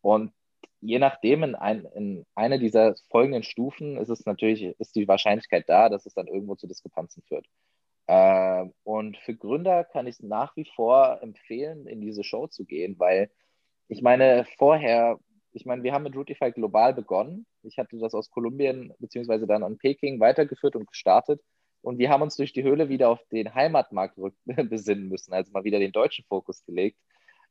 Und 0.00 0.32
je 0.80 0.98
nachdem, 0.98 1.44
in, 1.44 1.54
ein, 1.54 1.86
in 1.94 2.26
eine 2.34 2.58
dieser 2.58 2.96
folgenden 3.10 3.44
Stufen 3.44 3.96
ist 3.96 4.08
es 4.08 4.26
natürlich, 4.26 4.62
ist 4.80 4.96
die 4.96 5.06
Wahrscheinlichkeit 5.06 5.68
da, 5.68 5.88
dass 5.88 6.06
es 6.06 6.14
dann 6.14 6.26
irgendwo 6.26 6.56
zu 6.56 6.66
Diskrepanzen 6.66 7.22
führt. 7.22 7.46
Äh, 8.06 8.66
und 8.84 9.16
für 9.18 9.34
Gründer 9.34 9.84
kann 9.84 10.06
ich 10.06 10.16
es 10.16 10.22
nach 10.22 10.56
wie 10.56 10.66
vor 10.76 11.20
empfehlen, 11.22 11.86
in 11.86 12.00
diese 12.00 12.24
Show 12.24 12.46
zu 12.46 12.64
gehen, 12.64 12.98
weil 12.98 13.30
ich 13.88 14.02
meine, 14.02 14.46
vorher 14.58 15.18
ich 15.52 15.66
meine, 15.66 15.82
wir 15.82 15.92
haben 15.92 16.02
mit 16.02 16.16
Routify 16.16 16.50
global 16.50 16.94
begonnen. 16.94 17.46
Ich 17.62 17.78
hatte 17.78 17.98
das 17.98 18.14
aus 18.14 18.30
Kolumbien 18.30 18.92
beziehungsweise 18.98 19.46
dann 19.46 19.62
an 19.62 19.78
Peking 19.78 20.18
weitergeführt 20.20 20.76
und 20.76 20.86
gestartet. 20.86 21.42
Und 21.82 21.98
wir 21.98 22.10
haben 22.10 22.22
uns 22.22 22.36
durch 22.36 22.52
die 22.52 22.62
Höhle 22.62 22.88
wieder 22.88 23.08
auf 23.08 23.20
den 23.30 23.54
Heimatmarkt 23.54 24.16
besinnen 24.44 25.08
müssen, 25.08 25.32
also 25.32 25.52
mal 25.52 25.64
wieder 25.64 25.78
den 25.78 25.92
deutschen 25.92 26.24
Fokus 26.24 26.64
gelegt. 26.64 26.98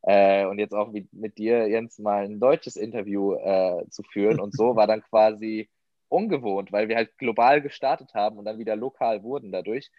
Äh, 0.04 0.46
und 0.46 0.58
jetzt 0.58 0.74
auch 0.74 0.92
mit, 0.92 1.14
mit, 1.14 1.38
dir, 1.38 1.68
Jens, 1.68 2.00
mal 2.00 2.26
ein 2.26 2.40
deutsches 2.40 2.76
Interview 2.76 3.36
äh, 3.36 3.86
zu 3.90 4.04
führen. 4.04 4.40
Und 4.40 4.56
so 4.56 4.76
war 4.76 4.88
dann 4.88 5.04
quasi 5.04 5.70
ungewohnt, 6.08 6.72
weil 6.72 6.88
wir 6.90 6.96
halt 6.96 7.18
global 7.18 7.62
gestartet 7.62 8.14
haben 8.14 8.38
und 8.38 8.46
dann 8.46 8.58
wieder 8.58 8.76
lokal 8.76 9.24
wurden 9.24 9.52
dadurch. 9.52 9.92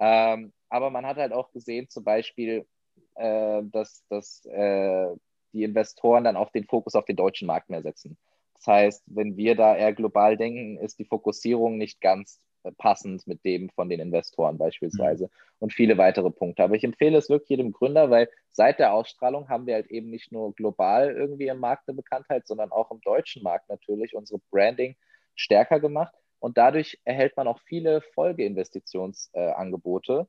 Ähm, 0.00 0.52
aber 0.68 0.90
man 0.90 1.06
hat 1.06 1.18
halt 1.18 1.32
auch 1.32 1.52
gesehen, 1.52 1.88
zum 1.88 2.04
Beispiel, 2.04 2.66
äh, 3.14 3.62
dass, 3.64 4.04
dass 4.08 4.44
äh, 4.46 5.14
die 5.52 5.62
Investoren 5.62 6.24
dann 6.24 6.36
auch 6.36 6.50
den 6.50 6.64
Fokus 6.64 6.94
auf 6.94 7.04
den 7.04 7.16
deutschen 7.16 7.46
Markt 7.46 7.70
mehr 7.70 7.82
setzen. 7.82 8.16
Das 8.54 8.66
heißt, 8.66 9.04
wenn 9.06 9.36
wir 9.36 9.56
da 9.56 9.76
eher 9.76 9.92
global 9.92 10.36
denken, 10.36 10.78
ist 10.78 10.98
die 10.98 11.04
Fokussierung 11.04 11.78
nicht 11.78 12.00
ganz 12.00 12.40
äh, 12.62 12.72
passend 12.72 13.26
mit 13.26 13.44
dem 13.44 13.70
von 13.70 13.88
den 13.88 14.00
Investoren 14.00 14.58
beispielsweise 14.58 15.24
mhm. 15.24 15.30
und 15.60 15.72
viele 15.72 15.96
weitere 15.98 16.30
Punkte. 16.30 16.62
Aber 16.62 16.74
ich 16.74 16.84
empfehle 16.84 17.16
es 17.16 17.30
wirklich 17.30 17.50
jedem 17.50 17.72
Gründer, 17.72 18.10
weil 18.10 18.28
seit 18.52 18.78
der 18.78 18.92
Ausstrahlung 18.92 19.48
haben 19.48 19.66
wir 19.66 19.74
halt 19.74 19.86
eben 19.86 20.10
nicht 20.10 20.30
nur 20.30 20.54
global 20.54 21.10
irgendwie 21.10 21.48
im 21.48 21.58
Markt 21.58 21.88
eine 21.88 21.96
Bekanntheit, 21.96 22.46
sondern 22.46 22.70
auch 22.70 22.90
im 22.90 23.00
deutschen 23.00 23.42
Markt 23.42 23.68
natürlich 23.70 24.14
unsere 24.14 24.40
Branding 24.50 24.94
stärker 25.34 25.80
gemacht. 25.80 26.14
Und 26.40 26.58
dadurch 26.58 26.98
erhält 27.04 27.36
man 27.36 27.46
auch 27.46 27.60
viele 27.60 28.00
Folgeinvestitionsangebote, 28.00 30.20
äh, 30.20 30.24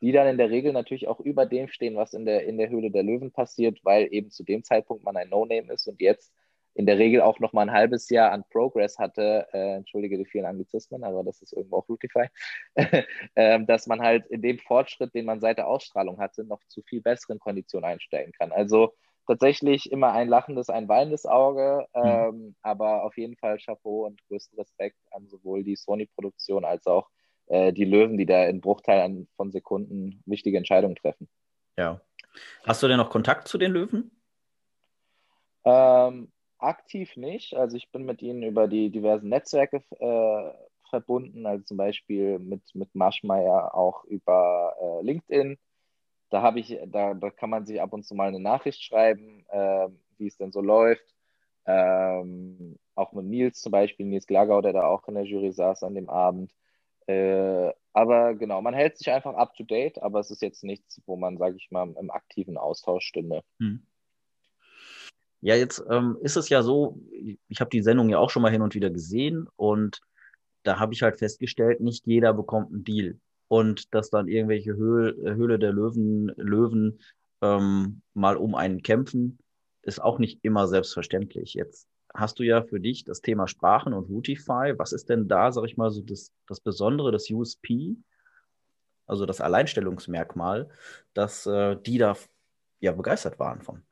die 0.00 0.12
dann 0.12 0.28
in 0.28 0.38
der 0.38 0.48
Regel 0.50 0.72
natürlich 0.72 1.08
auch 1.08 1.20
über 1.20 1.46
dem 1.46 1.68
stehen, 1.68 1.96
was 1.96 2.14
in 2.14 2.24
der, 2.24 2.46
in 2.46 2.56
der 2.58 2.70
Höhle 2.70 2.90
der 2.90 3.02
Löwen 3.02 3.32
passiert, 3.32 3.80
weil 3.82 4.08
eben 4.12 4.30
zu 4.30 4.44
dem 4.44 4.62
Zeitpunkt 4.62 5.04
man 5.04 5.16
ein 5.16 5.28
No-Name 5.28 5.72
ist 5.72 5.86
und 5.86 6.00
jetzt 6.00 6.32
in 6.74 6.86
der 6.86 6.98
Regel 6.98 7.22
auch 7.22 7.40
noch 7.40 7.54
mal 7.54 7.62
ein 7.62 7.72
halbes 7.72 8.10
Jahr 8.10 8.32
an 8.32 8.44
Progress 8.50 8.98
hatte, 8.98 9.46
äh, 9.52 9.76
entschuldige 9.76 10.18
die 10.18 10.26
vielen 10.26 10.44
Anglizismen, 10.44 11.04
aber 11.04 11.24
das 11.24 11.40
ist 11.40 11.54
irgendwo 11.54 11.78
auch 11.78 11.88
Routify, 11.88 12.26
äh, 13.34 13.64
dass 13.64 13.86
man 13.86 14.02
halt 14.02 14.26
in 14.26 14.42
dem 14.42 14.58
Fortschritt, 14.58 15.14
den 15.14 15.24
man 15.24 15.40
seit 15.40 15.56
der 15.56 15.68
Ausstrahlung 15.68 16.18
hatte, 16.18 16.44
noch 16.44 16.62
zu 16.68 16.82
viel 16.82 17.00
besseren 17.00 17.38
Konditionen 17.38 17.88
einstellen 17.90 18.32
kann. 18.32 18.52
Also 18.52 18.92
tatsächlich 19.26 19.90
immer 19.90 20.12
ein 20.12 20.28
lachendes, 20.28 20.70
ein 20.70 20.88
weinendes 20.88 21.26
Auge, 21.26 21.86
mhm. 21.94 22.02
ähm, 22.04 22.56
aber 22.62 23.04
auf 23.04 23.16
jeden 23.16 23.36
Fall 23.36 23.58
Chapeau 23.58 24.06
und 24.06 24.20
größten 24.28 24.58
Respekt 24.58 24.98
an 25.10 25.28
sowohl 25.28 25.64
die 25.64 25.76
Sony-Produktion 25.76 26.64
als 26.64 26.86
auch 26.86 27.08
äh, 27.46 27.72
die 27.72 27.84
Löwen, 27.84 28.18
die 28.18 28.26
da 28.26 28.44
in 28.44 28.60
Bruchteilen 28.60 29.28
von 29.36 29.52
Sekunden 29.52 30.22
wichtige 30.26 30.58
Entscheidungen 30.58 30.96
treffen. 30.96 31.28
Ja. 31.76 32.00
Hast 32.64 32.82
du 32.82 32.88
denn 32.88 32.98
noch 32.98 33.10
Kontakt 33.10 33.48
zu 33.48 33.58
den 33.58 33.72
Löwen? 33.72 34.10
Ähm, 35.64 36.30
aktiv 36.58 37.16
nicht. 37.16 37.54
Also 37.54 37.76
ich 37.76 37.90
bin 37.90 38.04
mit 38.04 38.22
ihnen 38.22 38.42
über 38.42 38.68
die 38.68 38.90
diversen 38.90 39.28
Netzwerke 39.28 39.82
äh, 39.98 40.52
verbunden, 40.88 41.46
also 41.46 41.64
zum 41.64 41.76
Beispiel 41.76 42.38
mit, 42.38 42.62
mit 42.74 42.94
Maschmeyer 42.94 43.74
auch 43.74 44.04
über 44.04 44.74
äh, 44.80 45.04
LinkedIn. 45.04 45.58
Da 46.30 46.42
habe 46.42 46.60
ich, 46.60 46.78
da, 46.86 47.14
da 47.14 47.30
kann 47.30 47.50
man 47.50 47.66
sich 47.66 47.80
ab 47.80 47.92
und 47.92 48.04
zu 48.04 48.14
mal 48.14 48.28
eine 48.28 48.40
Nachricht 48.40 48.82
schreiben, 48.82 49.44
äh, 49.48 49.88
wie 50.18 50.26
es 50.26 50.36
denn 50.36 50.52
so 50.52 50.60
läuft. 50.60 51.14
Ähm, 51.66 52.78
auch 52.94 53.12
mit 53.12 53.26
Nils 53.26 53.60
zum 53.60 53.72
Beispiel, 53.72 54.06
Nils 54.06 54.26
Glagau, 54.26 54.60
der 54.60 54.72
da 54.72 54.86
auch 54.86 55.06
in 55.08 55.14
der 55.14 55.24
Jury 55.24 55.52
saß 55.52 55.82
an 55.82 55.94
dem 55.94 56.08
Abend. 56.08 56.52
Äh, 57.06 57.72
aber 57.92 58.34
genau, 58.34 58.60
man 58.62 58.74
hält 58.74 58.98
sich 58.98 59.10
einfach 59.10 59.34
up 59.34 59.54
to 59.54 59.64
date, 59.64 60.02
aber 60.02 60.20
es 60.20 60.30
ist 60.30 60.42
jetzt 60.42 60.64
nichts, 60.64 61.00
wo 61.06 61.16
man, 61.16 61.38
sage 61.38 61.56
ich 61.56 61.70
mal, 61.70 61.94
im 61.98 62.10
aktiven 62.10 62.58
Austausch 62.58 63.06
stünde. 63.06 63.42
Hm. 63.58 63.82
Ja, 65.40 65.54
jetzt 65.54 65.84
ähm, 65.90 66.18
ist 66.22 66.36
es 66.36 66.48
ja 66.48 66.62
so, 66.62 66.98
ich 67.48 67.60
habe 67.60 67.70
die 67.70 67.82
Sendung 67.82 68.08
ja 68.08 68.18
auch 68.18 68.30
schon 68.30 68.42
mal 68.42 68.50
hin 68.50 68.62
und 68.62 68.74
wieder 68.74 68.90
gesehen 68.90 69.48
und 69.56 70.00
da 70.62 70.80
habe 70.80 70.92
ich 70.92 71.02
halt 71.02 71.18
festgestellt, 71.18 71.80
nicht 71.80 72.06
jeder 72.06 72.34
bekommt 72.34 72.72
einen 72.72 72.84
Deal. 72.84 73.20
Und 73.48 73.94
dass 73.94 74.10
dann 74.10 74.28
irgendwelche 74.28 74.74
Höhle, 74.74 75.34
Höhle 75.34 75.58
der 75.58 75.72
Löwen, 75.72 76.32
Löwen 76.36 77.00
ähm, 77.42 78.02
mal 78.14 78.36
um 78.36 78.54
einen 78.54 78.82
kämpfen, 78.82 79.38
ist 79.82 80.02
auch 80.02 80.18
nicht 80.18 80.40
immer 80.42 80.66
selbstverständlich. 80.66 81.54
Jetzt 81.54 81.88
hast 82.12 82.38
du 82.38 82.42
ja 82.42 82.62
für 82.62 82.80
dich 82.80 83.04
das 83.04 83.20
Thema 83.20 83.46
Sprachen 83.46 83.92
und 83.92 84.08
Routify. 84.08 84.74
Was 84.76 84.92
ist 84.92 85.08
denn 85.08 85.28
da, 85.28 85.52
sag 85.52 85.64
ich 85.64 85.76
mal, 85.76 85.90
so 85.90 86.02
das, 86.02 86.32
das 86.48 86.60
Besondere, 86.60 87.12
das 87.12 87.30
USP, 87.30 87.96
also 89.06 89.26
das 89.26 89.40
Alleinstellungsmerkmal, 89.40 90.68
dass 91.14 91.46
äh, 91.46 91.76
die 91.76 91.98
da 91.98 92.16
ja 92.80 92.92
begeistert 92.92 93.38
waren 93.38 93.62
von? 93.62 93.82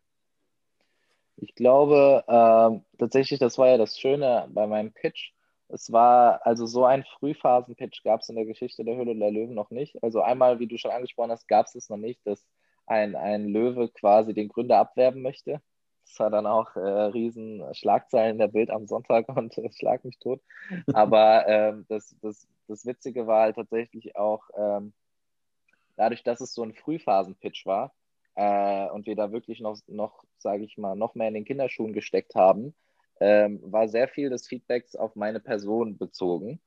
Ich 1.36 1.54
glaube 1.54 2.24
äh, 2.26 2.98
tatsächlich, 2.98 3.38
das 3.40 3.58
war 3.58 3.68
ja 3.68 3.76
das 3.76 3.98
Schöne 3.98 4.48
bei 4.50 4.66
meinem 4.66 4.92
Pitch. 4.92 5.33
Es 5.74 5.92
war 5.92 6.46
also 6.46 6.66
so 6.66 6.84
ein 6.84 7.04
Frühphasen-Pitch 7.04 8.04
gab 8.04 8.20
es 8.20 8.28
in 8.28 8.36
der 8.36 8.46
Geschichte 8.46 8.84
der 8.84 8.96
Höhle 8.96 9.16
der 9.16 9.30
Löwen 9.30 9.54
noch 9.54 9.70
nicht. 9.70 10.02
Also 10.02 10.22
einmal, 10.22 10.60
wie 10.60 10.68
du 10.68 10.78
schon 10.78 10.92
angesprochen 10.92 11.32
hast, 11.32 11.48
gab 11.48 11.66
es 11.66 11.74
es 11.74 11.90
noch 11.90 11.96
nicht, 11.96 12.24
dass 12.24 12.46
ein, 12.86 13.16
ein 13.16 13.48
Löwe 13.48 13.88
quasi 13.88 14.34
den 14.34 14.48
Gründer 14.48 14.78
abwerben 14.78 15.22
möchte. 15.22 15.60
Das 16.06 16.18
war 16.20 16.30
dann 16.30 16.46
auch 16.46 16.76
äh, 16.76 16.80
riesen 16.80 17.62
Schlagzeilen 17.74 18.38
der 18.38 18.48
Bild 18.48 18.70
am 18.70 18.86
Sonntag 18.86 19.28
und 19.36 19.56
äh, 19.58 19.70
schlag 19.72 20.04
mich 20.04 20.18
tot. 20.18 20.40
Aber 20.92 21.44
ähm, 21.48 21.86
das, 21.88 22.14
das, 22.22 22.46
das 22.68 22.86
Witzige 22.86 23.26
war 23.26 23.42
halt 23.42 23.56
tatsächlich 23.56 24.16
auch, 24.16 24.44
ähm, 24.56 24.92
dadurch, 25.96 26.22
dass 26.22 26.40
es 26.40 26.54
so 26.54 26.62
ein 26.62 26.74
Frühphasen-Pitch 26.74 27.66
war, 27.66 27.92
äh, 28.36 28.88
und 28.90 29.06
wir 29.06 29.16
da 29.16 29.32
wirklich 29.32 29.60
noch, 29.60 29.78
noch 29.86 30.24
sage 30.38 30.64
ich 30.64 30.76
mal, 30.76 30.96
noch 30.96 31.14
mehr 31.14 31.28
in 31.28 31.34
den 31.34 31.44
Kinderschuhen 31.44 31.92
gesteckt 31.92 32.34
haben, 32.34 32.74
ähm, 33.20 33.60
war 33.62 33.88
sehr 33.88 34.08
viel 34.08 34.30
des 34.30 34.46
Feedbacks 34.46 34.96
auf 34.96 35.16
meine 35.16 35.40
Person 35.40 35.98
bezogen. 35.98 36.60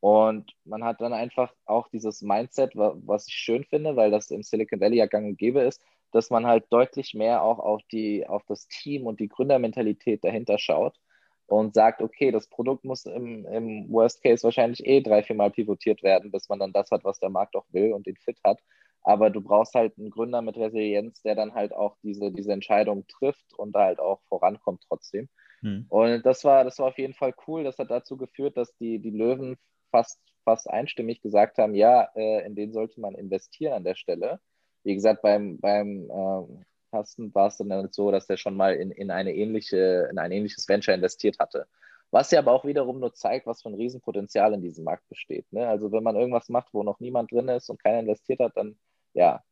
Und 0.00 0.52
man 0.64 0.84
hat 0.84 1.00
dann 1.00 1.14
einfach 1.14 1.54
auch 1.64 1.88
dieses 1.88 2.20
Mindset, 2.20 2.72
was 2.76 3.26
ich 3.26 3.34
schön 3.34 3.64
finde, 3.64 3.96
weil 3.96 4.10
das 4.10 4.30
im 4.30 4.42
Silicon 4.42 4.80
Valley 4.80 4.98
ja 4.98 5.06
gang 5.06 5.26
und 5.26 5.38
gäbe 5.38 5.62
ist, 5.62 5.82
dass 6.12 6.30
man 6.30 6.46
halt 6.46 6.66
deutlich 6.70 7.14
mehr 7.14 7.42
auch 7.42 7.58
auf, 7.58 7.82
die, 7.90 8.26
auf 8.26 8.44
das 8.46 8.68
Team 8.68 9.06
und 9.06 9.18
die 9.18 9.28
Gründermentalität 9.28 10.22
dahinter 10.22 10.58
schaut 10.58 11.00
und 11.46 11.74
sagt, 11.74 12.02
okay, 12.02 12.30
das 12.30 12.48
Produkt 12.48 12.84
muss 12.84 13.06
im, 13.06 13.46
im 13.46 13.90
Worst 13.90 14.22
Case 14.22 14.44
wahrscheinlich 14.44 14.86
eh 14.86 15.00
drei, 15.00 15.22
vier 15.22 15.36
Mal 15.36 15.50
pivotiert 15.50 16.02
werden, 16.02 16.30
bis 16.30 16.48
man 16.48 16.58
dann 16.58 16.72
das 16.72 16.90
hat, 16.90 17.04
was 17.04 17.18
der 17.18 17.30
Markt 17.30 17.56
auch 17.56 17.66
will 17.70 17.92
und 17.92 18.06
den 18.06 18.16
Fit 18.16 18.38
hat. 18.44 18.60
Aber 19.02 19.30
du 19.30 19.40
brauchst 19.40 19.74
halt 19.74 19.98
einen 19.98 20.10
Gründer 20.10 20.40
mit 20.40 20.56
Resilienz, 20.56 21.20
der 21.22 21.34
dann 21.34 21.54
halt 21.54 21.72
auch 21.74 21.96
diese, 22.02 22.30
diese 22.30 22.52
Entscheidung 22.52 23.06
trifft 23.08 23.52
und 23.54 23.74
halt 23.74 24.00
auch 24.00 24.20
vorankommt 24.28 24.84
trotzdem. 24.88 25.28
Hm. 25.64 25.86
Und 25.88 26.26
das 26.26 26.44
war, 26.44 26.62
das 26.62 26.78
war 26.78 26.88
auf 26.88 26.98
jeden 26.98 27.14
Fall 27.14 27.34
cool. 27.48 27.64
Das 27.64 27.78
hat 27.78 27.90
dazu 27.90 28.16
geführt, 28.18 28.56
dass 28.56 28.76
die, 28.76 28.98
die 28.98 29.10
Löwen 29.10 29.56
fast, 29.90 30.20
fast 30.44 30.68
einstimmig 30.68 31.22
gesagt 31.22 31.56
haben, 31.56 31.74
ja, 31.74 32.08
äh, 32.14 32.44
in 32.46 32.54
den 32.54 32.72
sollte 32.72 33.00
man 33.00 33.14
investieren 33.14 33.72
an 33.72 33.84
der 33.84 33.94
Stelle. 33.94 34.40
Wie 34.82 34.94
gesagt, 34.94 35.22
beim, 35.22 35.58
beim 35.58 36.10
äh, 36.10 36.64
Carsten 36.90 37.34
war 37.34 37.48
es 37.48 37.56
dann 37.56 37.88
so, 37.90 38.10
dass 38.10 38.26
der 38.26 38.36
schon 38.36 38.56
mal 38.56 38.74
in, 38.74 38.90
in, 38.90 39.10
eine 39.10 39.34
ähnliche, 39.34 40.08
in 40.10 40.18
ein 40.18 40.32
ähnliches 40.32 40.68
Venture 40.68 40.94
investiert 40.94 41.38
hatte. 41.38 41.66
Was 42.10 42.30
ja 42.30 42.40
aber 42.40 42.52
auch 42.52 42.66
wiederum 42.66 43.00
nur 43.00 43.14
zeigt, 43.14 43.46
was 43.46 43.62
für 43.62 43.70
ein 43.70 43.74
Riesenpotenzial 43.74 44.52
in 44.52 44.60
diesem 44.60 44.84
Markt 44.84 45.08
besteht. 45.08 45.50
Ne? 45.50 45.66
Also 45.66 45.90
wenn 45.90 46.02
man 46.02 46.14
irgendwas 46.14 46.50
macht, 46.50 46.68
wo 46.74 46.82
noch 46.82 47.00
niemand 47.00 47.32
drin 47.32 47.48
ist 47.48 47.70
und 47.70 47.82
keiner 47.82 48.00
investiert 48.00 48.40
hat, 48.40 48.52
dann 48.56 48.76
ja, 49.14 49.42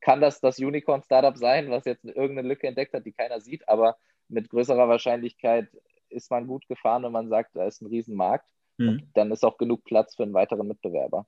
kann 0.00 0.22
das 0.22 0.40
das 0.40 0.58
Unicorn-Startup 0.58 1.36
sein, 1.36 1.70
was 1.70 1.84
jetzt 1.84 2.04
irgendeine 2.04 2.48
Lücke 2.48 2.66
entdeckt 2.66 2.94
hat, 2.94 3.04
die 3.04 3.12
keiner 3.12 3.40
sieht, 3.40 3.68
aber 3.68 3.96
mit 4.28 4.50
größerer 4.50 4.88
Wahrscheinlichkeit 4.88 5.68
ist 6.08 6.30
man 6.30 6.46
gut 6.46 6.66
gefahren, 6.68 7.02
wenn 7.02 7.12
man 7.12 7.28
sagt, 7.28 7.56
da 7.56 7.64
ist 7.66 7.82
ein 7.82 7.88
Riesenmarkt. 7.88 8.46
Mhm. 8.78 8.88
Und 8.88 9.08
dann 9.14 9.30
ist 9.30 9.44
auch 9.44 9.58
genug 9.58 9.84
Platz 9.84 10.16
für 10.16 10.22
einen 10.22 10.34
weiteren 10.34 10.66
Mitbewerber. 10.66 11.26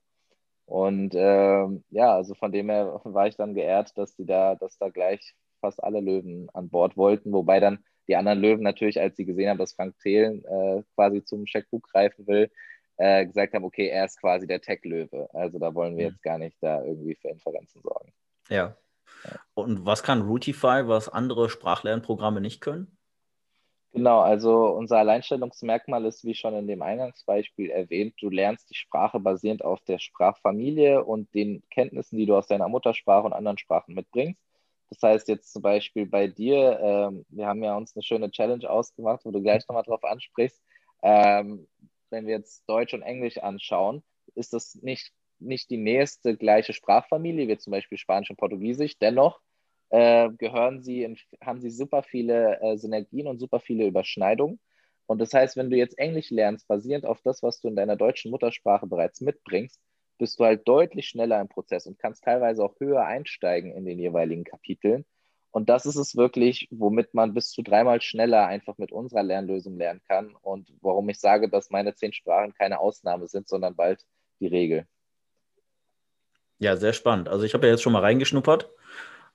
Und 0.65 1.13
ähm, 1.15 1.83
ja, 1.89 2.13
also 2.13 2.33
von 2.33 2.51
dem 2.51 2.69
her 2.69 2.99
war 3.03 3.27
ich 3.27 3.37
dann 3.37 3.53
geehrt, 3.53 3.97
dass 3.97 4.15
die 4.15 4.25
da, 4.25 4.55
dass 4.55 4.77
da 4.77 4.89
gleich 4.89 5.33
fast 5.61 5.81
alle 5.83 6.01
Löwen 6.01 6.49
an 6.53 6.69
Bord 6.69 6.97
wollten, 6.97 7.31
wobei 7.31 7.59
dann 7.59 7.83
die 8.07 8.15
anderen 8.15 8.39
Löwen 8.39 8.63
natürlich, 8.63 8.99
als 8.99 9.15
sie 9.15 9.25
gesehen 9.25 9.49
haben, 9.49 9.57
dass 9.57 9.73
Frank 9.73 9.97
Thelen 9.99 10.43
äh, 10.45 10.83
quasi 10.95 11.23
zum 11.23 11.45
Checkbook 11.45 11.89
greifen 11.89 12.27
will, 12.27 12.51
äh, 12.97 13.25
gesagt 13.25 13.53
haben, 13.53 13.63
okay, 13.63 13.87
er 13.87 14.05
ist 14.05 14.19
quasi 14.19 14.47
der 14.47 14.61
Tech-Löwe. 14.61 15.29
Also 15.33 15.59
da 15.59 15.73
wollen 15.73 15.97
wir 15.97 16.07
mhm. 16.07 16.11
jetzt 16.11 16.23
gar 16.23 16.37
nicht 16.37 16.57
da 16.61 16.83
irgendwie 16.83 17.15
für 17.15 17.29
Inferenzen 17.29 17.81
sorgen. 17.81 18.11
Ja. 18.49 18.75
Und 19.53 19.85
was 19.85 20.03
kann 20.03 20.21
Routify, 20.21 20.87
was 20.87 21.09
andere 21.09 21.49
Sprachlernprogramme 21.49 22.41
nicht 22.41 22.61
können? 22.61 22.97
Genau, 23.93 24.19
also 24.19 24.67
unser 24.67 24.99
Alleinstellungsmerkmal 24.99 26.05
ist, 26.05 26.23
wie 26.23 26.35
schon 26.35 26.53
in 26.53 26.67
dem 26.67 26.81
Eingangsbeispiel 26.81 27.71
erwähnt, 27.71 28.13
du 28.21 28.29
lernst 28.29 28.69
die 28.69 28.75
Sprache 28.75 29.19
basierend 29.19 29.65
auf 29.65 29.81
der 29.81 29.97
Sprachfamilie 29.97 31.03
und 31.03 31.33
den 31.33 31.63
Kenntnissen, 31.71 32.17
die 32.17 32.25
du 32.25 32.35
aus 32.35 32.47
deiner 32.47 32.67
Muttersprache 32.67 33.25
und 33.25 33.33
anderen 33.33 33.57
Sprachen 33.57 33.95
mitbringst. 33.95 34.39
Das 34.89 35.01
heißt 35.01 35.27
jetzt 35.27 35.51
zum 35.51 35.61
Beispiel 35.61 36.05
bei 36.05 36.27
dir, 36.27 36.79
ähm, 36.79 37.25
wir 37.29 37.47
haben 37.47 37.63
ja 37.63 37.75
uns 37.75 37.95
eine 37.95 38.03
schöne 38.03 38.29
Challenge 38.29 38.69
ausgemacht, 38.69 39.25
wo 39.25 39.31
du 39.31 39.41
gleich 39.41 39.67
nochmal 39.67 39.83
drauf 39.83 40.03
ansprichst. 40.03 40.61
Ähm, 41.01 41.67
wenn 42.09 42.25
wir 42.25 42.35
jetzt 42.35 42.69
Deutsch 42.69 42.93
und 42.93 43.01
Englisch 43.01 43.37
anschauen, 43.37 44.03
ist 44.35 44.53
das 44.53 44.75
nicht, 44.75 45.11
nicht 45.39 45.69
die 45.69 45.77
nächste 45.77 46.35
gleiche 46.35 46.73
Sprachfamilie, 46.73 47.47
wie 47.47 47.57
zum 47.57 47.71
Beispiel 47.71 47.97
Spanisch 47.97 48.29
und 48.29 48.37
Portugiesisch. 48.37 48.97
Dennoch 48.99 49.39
äh, 49.89 50.29
gehören 50.37 50.81
sie, 50.81 51.03
in, 51.03 51.17
haben 51.41 51.59
sie 51.59 51.69
super 51.69 52.03
viele 52.03 52.59
äh, 52.61 52.77
Synergien 52.77 53.27
und 53.27 53.39
super 53.39 53.59
viele 53.59 53.87
Überschneidungen. 53.87 54.59
Und 55.05 55.19
das 55.19 55.33
heißt, 55.33 55.55
wenn 55.55 55.69
du 55.69 55.77
jetzt 55.77 55.97
Englisch 55.97 56.29
lernst, 56.31 56.67
basierend 56.67 57.05
auf 57.05 57.21
das, 57.21 57.43
was 57.43 57.61
du 57.61 57.69
in 57.69 57.75
deiner 57.75 57.95
deutschen 57.95 58.31
Muttersprache 58.31 58.87
bereits 58.87 59.21
mitbringst, 59.21 59.79
bist 60.17 60.39
du 60.39 60.45
halt 60.45 60.67
deutlich 60.67 61.07
schneller 61.07 61.39
im 61.39 61.47
Prozess 61.47 61.87
und 61.87 61.99
kannst 61.99 62.23
teilweise 62.23 62.63
auch 62.63 62.75
höher 62.79 63.05
einsteigen 63.05 63.71
in 63.71 63.85
den 63.85 63.99
jeweiligen 63.99 64.43
Kapiteln 64.43 65.05
und 65.57 65.69
das 65.69 65.87
ist 65.87 65.95
es 65.95 66.15
wirklich, 66.15 66.67
womit 66.71 67.15
man 67.15 67.33
bis 67.33 67.49
zu 67.49 67.61
dreimal 67.63 67.99
schneller 67.99 68.45
einfach 68.45 68.77
mit 68.77 68.91
unserer 68.91 69.23
Lernlösung 69.23 69.77
lernen 69.77 70.01
kann 70.07 70.35
und 70.43 70.71
warum 70.81 71.09
ich 71.09 71.19
sage, 71.19 71.49
dass 71.49 71.71
meine 71.71 71.95
zehn 71.95 72.13
Sprachen 72.13 72.53
keine 72.53 72.79
Ausnahme 72.79 73.27
sind, 73.27 73.47
sondern 73.47 73.75
bald 73.75 74.05
die 74.39 74.45
Regel. 74.45 74.87
Ja, 76.59 76.75
sehr 76.75 76.93
spannend. 76.93 77.29
Also 77.29 77.43
ich 77.43 77.53
habe 77.53 77.67
ja 77.67 77.73
jetzt 77.73 77.83
schon 77.83 77.93
mal 77.93 78.01
reingeschnuppert. 78.01 78.69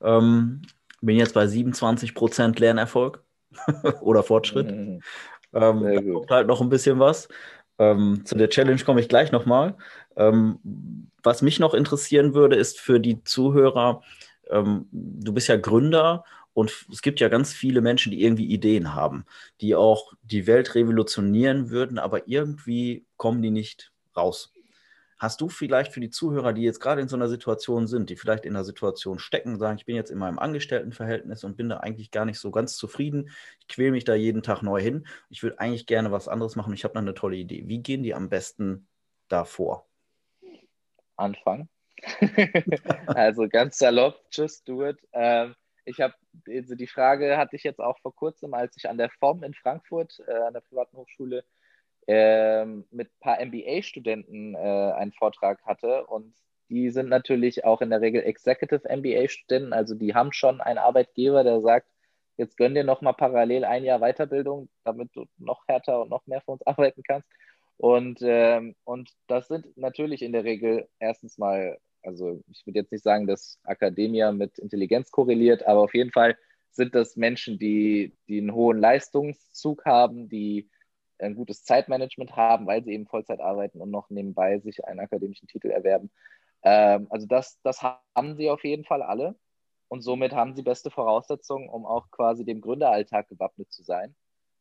Ähm, 0.01 0.63
bin 1.01 1.17
jetzt 1.17 1.35
bei 1.35 1.47
27 1.47 2.15
Prozent 2.15 2.59
Lernerfolg 2.59 3.23
oder 4.01 4.23
Fortschritt. 4.23 4.71
Mhm. 4.71 5.01
Ähm, 5.53 5.83
da 5.83 6.01
kommt 6.01 6.31
halt 6.31 6.47
noch 6.47 6.61
ein 6.61 6.69
bisschen 6.69 6.99
was. 6.99 7.29
Ähm, 7.79 8.23
zu 8.25 8.37
der 8.37 8.49
Challenge 8.49 8.83
komme 8.83 9.01
ich 9.01 9.09
gleich 9.09 9.33
nochmal. 9.33 9.77
Ähm, 10.17 10.59
was 11.23 11.43
mich 11.43 11.59
noch 11.59 11.75
interessieren 11.75 12.35
würde, 12.35 12.57
ist 12.57 12.81
für 12.81 13.01
die 13.01 13.23
Zuhörer, 13.25 14.03
ähm, 14.51 14.89
du 14.91 15.33
bist 15.33 15.49
ja 15.49 15.57
Gründer 15.57 16.25
und 16.53 16.87
es 16.93 17.03
gibt 17.03 17.21
ja 17.21 17.29
ganz 17.29 17.53
viele 17.53 17.81
Menschen, 17.81 18.13
die 18.13 18.23
irgendwie 18.23 18.47
Ideen 18.47 18.95
haben, 18.95 19.25
die 19.61 19.75
auch 19.75 20.13
die 20.23 20.47
Welt 20.47 20.75
revolutionieren 20.75 21.71
würden, 21.71 21.99
aber 21.99 22.29
irgendwie 22.29 23.07
kommen 23.17 23.43
die 23.43 23.51
nicht 23.51 23.93
raus. 24.17 24.53
Hast 25.23 25.41
du 25.41 25.49
vielleicht 25.49 25.93
für 25.93 26.01
die 26.01 26.11
Zuhörer, 26.11 26.53
die 26.53 26.63
jetzt 26.63 26.81
gerade 26.81 27.01
in 27.01 27.07
so 27.07 27.15
einer 27.15 27.29
Situation 27.29 27.87
sind, 27.87 28.11
die 28.11 28.17
vielleicht 28.17 28.45
in 28.45 28.57
einer 28.57 28.65
Situation 28.65 29.21
stecken, 29.21 29.57
sagen, 29.57 29.79
ich 29.79 29.87
bin 29.87 29.95
jetzt 29.95 30.11
in 30.11 30.19
meinem 30.19 30.41
Angestelltenverhältnis 30.41 31.45
und 31.45 31.57
bin 31.57 31.69
da 31.69 31.77
eigentlich 31.77 32.11
gar 32.11 32.25
nicht 32.25 32.41
so 32.41 32.51
ganz 32.51 32.77
zufrieden, 32.77 33.31
ich 33.61 33.69
quäle 33.69 33.93
mich 33.93 34.03
da 34.03 34.17
jeden 34.17 34.43
Tag 34.43 34.63
neu 34.63 34.81
hin, 34.81 35.07
ich 35.31 35.45
würde 35.45 35.61
eigentlich 35.61 35.87
gerne 35.87 36.11
was 36.11 36.27
anderes 36.27 36.57
machen, 36.57 36.75
ich 36.75 36.83
habe 36.83 36.95
da 36.95 36.99
eine 36.99 37.15
tolle 37.15 37.37
Idee. 37.37 37.63
Wie 37.69 37.79
gehen 37.79 38.03
die 38.03 38.15
am 38.15 38.31
besten 38.31 38.89
davor? 39.29 39.87
Anfangen. 41.15 41.69
also 43.07 43.49
ganz 43.49 43.79
salopp, 43.79 44.21
just 44.33 44.69
do 44.69 44.85
it. 44.85 44.99
Ähm, 45.13 45.55
ich 45.85 46.01
habe 46.01 46.15
also 46.49 46.75
die 46.75 46.89
Frage 46.89 47.37
hatte 47.37 47.55
ich 47.55 47.63
jetzt 47.63 47.79
auch 47.79 48.01
vor 48.01 48.13
kurzem, 48.13 48.55
als 48.55 48.77
ich 48.77 48.89
an 48.89 48.99
der 48.99 49.11
FOM 49.11 49.45
in 49.45 49.55
Frankfurt, 49.55 50.21
äh, 50.27 50.33
an 50.33 50.53
der 50.53 50.63
privaten 50.63 50.97
Hochschule, 50.97 51.45
äh, 52.07 52.65
mit 52.65 53.09
ein 53.09 53.21
paar 53.21 53.45
MBA-Studenten 53.45 54.55
äh, 54.55 54.59
einen 54.59 55.13
Vortrag 55.13 55.63
hatte. 55.65 56.07
Und 56.07 56.35
die 56.69 56.91
sind 56.91 57.09
natürlich 57.09 57.65
auch 57.65 57.81
in 57.81 57.91
der 57.91 58.01
Regel 58.01 58.23
Executive 58.23 58.89
MBA-Studenten, 58.89 59.73
also 59.73 59.95
die 59.95 60.15
haben 60.15 60.33
schon 60.33 60.61
einen 60.61 60.79
Arbeitgeber, 60.79 61.45
der 61.45 61.61
sagt, 61.61 61.89
jetzt 62.37 62.57
gönn 62.57 62.75
dir 62.75 62.85
noch 62.85 63.03
mal 63.03 63.13
parallel 63.13 63.65
ein 63.65 63.85
Jahr 63.85 64.01
Weiterbildung, 64.01 64.69
damit 64.85 65.11
du 65.15 65.27
noch 65.39 65.67
härter 65.69 66.01
und 66.03 66.11
noch 66.11 66.27
mehr 66.27 66.41
für 66.41 66.53
uns 66.53 66.63
arbeiten 66.67 67.03
kannst. 67.07 67.29
Und, 67.77 68.21
ähm, 68.23 68.75
und 68.85 69.11
das 69.27 69.49
sind 69.49 69.77
natürlich 69.77 70.23
in 70.23 70.33
der 70.33 70.45
Regel 70.45 70.89
erstens 70.99 71.39
mal 71.39 71.79
also 72.03 72.43
ich 72.51 72.67
würde 72.67 72.81
jetzt 72.81 72.93
nicht 72.93 73.05
sagen, 73.05 73.27
dass 73.27 73.59
Akademia 73.65 74.33
mit 74.33 74.59
Intelligenz 74.59 75.11
korreliert, 75.11 75.65
aber 75.67 75.81
auf 75.81 75.95
jeden 75.95 76.11
Fall 76.11 76.37
sind 76.71 76.95
das 76.95 77.17
Menschen, 77.17 77.59
die, 77.59 78.17
die 78.29 78.39
einen 78.39 78.55
hohen 78.55 78.79
Leistungszug 78.79 79.85
haben, 79.85 80.29
die 80.29 80.71
ein 81.23 81.35
gutes 81.35 81.65
Zeitmanagement 81.65 82.37
haben, 82.37 82.67
weil 82.67 82.85
sie 82.85 82.93
eben 82.93 83.07
Vollzeit 83.07 83.41
arbeiten 83.41 83.81
und 83.81 83.91
noch 83.91 84.11
nebenbei 84.11 84.59
sich 84.59 84.85
einen 84.85 85.01
akademischen 85.01 85.49
Titel 85.49 85.71
erwerben. 85.71 86.11
Ähm, 86.63 87.07
also 87.11 87.27
das, 87.27 87.61
das 87.63 87.83
haben 87.83 88.37
sie 88.37 88.51
auf 88.51 88.65
jeden 88.65 88.85
Fall 88.85 89.03
alle. 89.03 89.37
Und 89.89 90.01
somit 90.03 90.33
haben 90.33 90.55
sie 90.55 90.63
beste 90.63 90.91
Voraussetzungen, 90.91 91.69
um 91.69 91.85
auch 91.85 92.11
quasi 92.11 92.45
dem 92.45 92.63
Gründeralltag 92.63 93.29
gewappnet 93.29 93.71
zu 93.71 93.83
sein. 93.83 94.15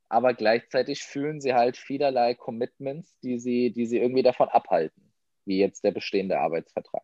Aber 0.10 0.34
gleichzeitig 0.34 1.03
fühlen 1.03 1.39
sie 1.39 1.53
halt 1.53 1.77
vielerlei 1.77 2.36
Commitments, 2.36 3.18
die 3.22 3.39
sie, 3.39 3.72
die 3.72 3.86
sie 3.86 3.98
irgendwie 3.98 4.24
davon 4.24 4.50
abhalten, 4.50 5.13
wie 5.46 5.58
jetzt 5.58 5.86
der 5.86 5.91
bestehende 5.91 6.38
Arbeitsvertrag. 6.38 7.03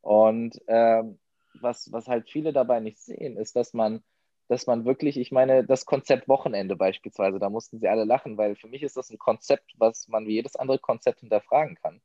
Und 0.00 0.58
ähm, 0.68 1.18
was, 1.60 1.92
was 1.92 2.08
halt 2.08 2.30
viele 2.30 2.54
dabei 2.54 2.80
nicht 2.80 2.98
sehen, 2.98 3.36
ist, 3.36 3.56
dass 3.56 3.74
man, 3.74 4.02
dass 4.48 4.66
man 4.66 4.84
wirklich, 4.84 5.16
ich 5.18 5.32
meine, 5.32 5.64
das 5.64 5.86
Konzept 5.86 6.28
Wochenende 6.28 6.76
beispielsweise, 6.76 7.38
da 7.38 7.50
mussten 7.50 7.78
sie 7.78 7.88
alle 7.88 8.04
lachen, 8.04 8.36
weil 8.38 8.56
für 8.56 8.68
mich 8.68 8.82
ist 8.82 8.96
das 8.96 9.10
ein 9.10 9.18
Konzept, 9.18 9.72
was 9.78 10.08
man 10.08 10.26
wie 10.26 10.34
jedes 10.34 10.56
andere 10.56 10.78
Konzept 10.78 11.20
hinterfragen 11.20 11.76
kann. 11.76 12.00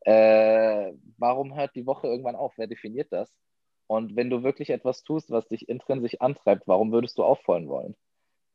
Äh, 0.00 0.92
warum 1.18 1.54
hört 1.56 1.74
die 1.74 1.86
Woche 1.86 2.06
irgendwann 2.06 2.36
auf? 2.36 2.54
Wer 2.56 2.66
definiert 2.66 3.12
das? 3.12 3.36
Und 3.88 4.16
wenn 4.16 4.30
du 4.30 4.42
wirklich 4.42 4.70
etwas 4.70 5.04
tust, 5.04 5.30
was 5.30 5.48
dich 5.48 5.68
intrinsisch 5.68 6.20
antreibt, 6.20 6.66
warum 6.66 6.92
würdest 6.92 7.18
du 7.18 7.24
aufholen 7.24 7.68
wollen? 7.68 7.96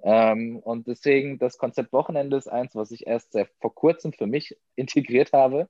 Ähm, 0.03 0.57
und 0.57 0.87
deswegen, 0.87 1.37
das 1.37 1.57
Konzept 1.57 1.93
Wochenende 1.93 2.35
ist 2.35 2.47
eins, 2.47 2.75
was 2.75 2.91
ich 2.91 3.05
erst 3.05 3.33
sehr 3.33 3.47
vor 3.59 3.73
kurzem 3.75 4.13
für 4.13 4.27
mich 4.27 4.57
integriert 4.75 5.33
habe. 5.33 5.69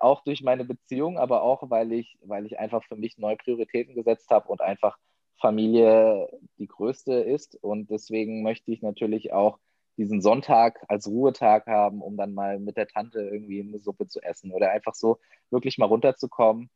Auch 0.00 0.24
durch 0.24 0.42
meine 0.42 0.64
Beziehung, 0.64 1.18
aber 1.18 1.42
auch, 1.42 1.70
weil 1.70 1.92
ich, 1.92 2.18
weil 2.22 2.46
ich 2.46 2.58
einfach 2.58 2.82
für 2.84 2.96
mich 2.96 3.18
neue 3.18 3.36
Prioritäten 3.36 3.94
gesetzt 3.94 4.30
habe 4.30 4.48
und 4.48 4.60
einfach 4.60 4.98
Familie 5.38 6.28
die 6.58 6.66
größte 6.66 7.14
ist. 7.14 7.56
Und 7.62 7.90
deswegen 7.90 8.42
möchte 8.42 8.70
ich 8.72 8.82
natürlich 8.82 9.32
auch 9.32 9.58
diesen 9.96 10.20
Sonntag 10.20 10.84
als 10.88 11.06
Ruhetag 11.06 11.66
haben, 11.66 12.02
um 12.02 12.16
dann 12.16 12.34
mal 12.34 12.58
mit 12.58 12.76
der 12.76 12.86
Tante 12.86 13.20
irgendwie 13.20 13.60
eine 13.60 13.78
Suppe 13.78 14.06
zu 14.06 14.20
essen 14.22 14.52
oder 14.52 14.70
einfach 14.70 14.94
so 14.94 15.18
wirklich 15.50 15.78
mal 15.78 15.86
runterzukommen. 15.86 16.70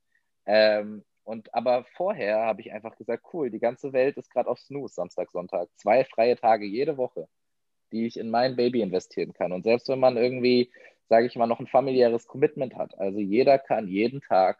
Ähm, 0.47 1.05
und 1.25 1.55
aber 1.55 1.85
vorher 1.97 2.41
habe 2.47 2.61
ich 2.63 2.73
einfach 2.73 2.97
gesagt, 2.97 3.25
cool, 3.33 3.51
die 3.51 3.61
ganze 3.61 3.93
Welt 3.93 4.17
ist 4.17 4.31
gerade 4.31 4.49
auf 4.49 4.59
Snooze, 4.59 4.95
Samstag, 4.95 5.31
Sonntag. 5.31 5.69
Zwei 5.77 6.05
freie 6.05 6.37
Tage 6.37 6.65
jede 6.67 6.97
Woche, 6.97 7.29
die 7.93 8.07
ich 8.07 8.19
in 8.19 8.31
mein 8.31 8.57
Baby 8.57 8.81
investieren 8.81 9.33
kann. 9.33 9.53
Und 9.53 9.65
selbst 9.65 9.89
wenn 9.89 10.01
man 10.01 10.17
irgendwie, 10.17 10.73
sage 11.09 11.27
ich 11.27 11.37
mal, 11.37 11.47
noch 11.47 11.61
ein 11.61 11.67
familiäres 11.67 12.27
Commitment 12.27 12.75
hat, 12.75 12.99
also 12.99 13.19
jeder 13.21 13.59
kann 13.59 13.87
jeden 13.87 14.23
Tag 14.23 14.59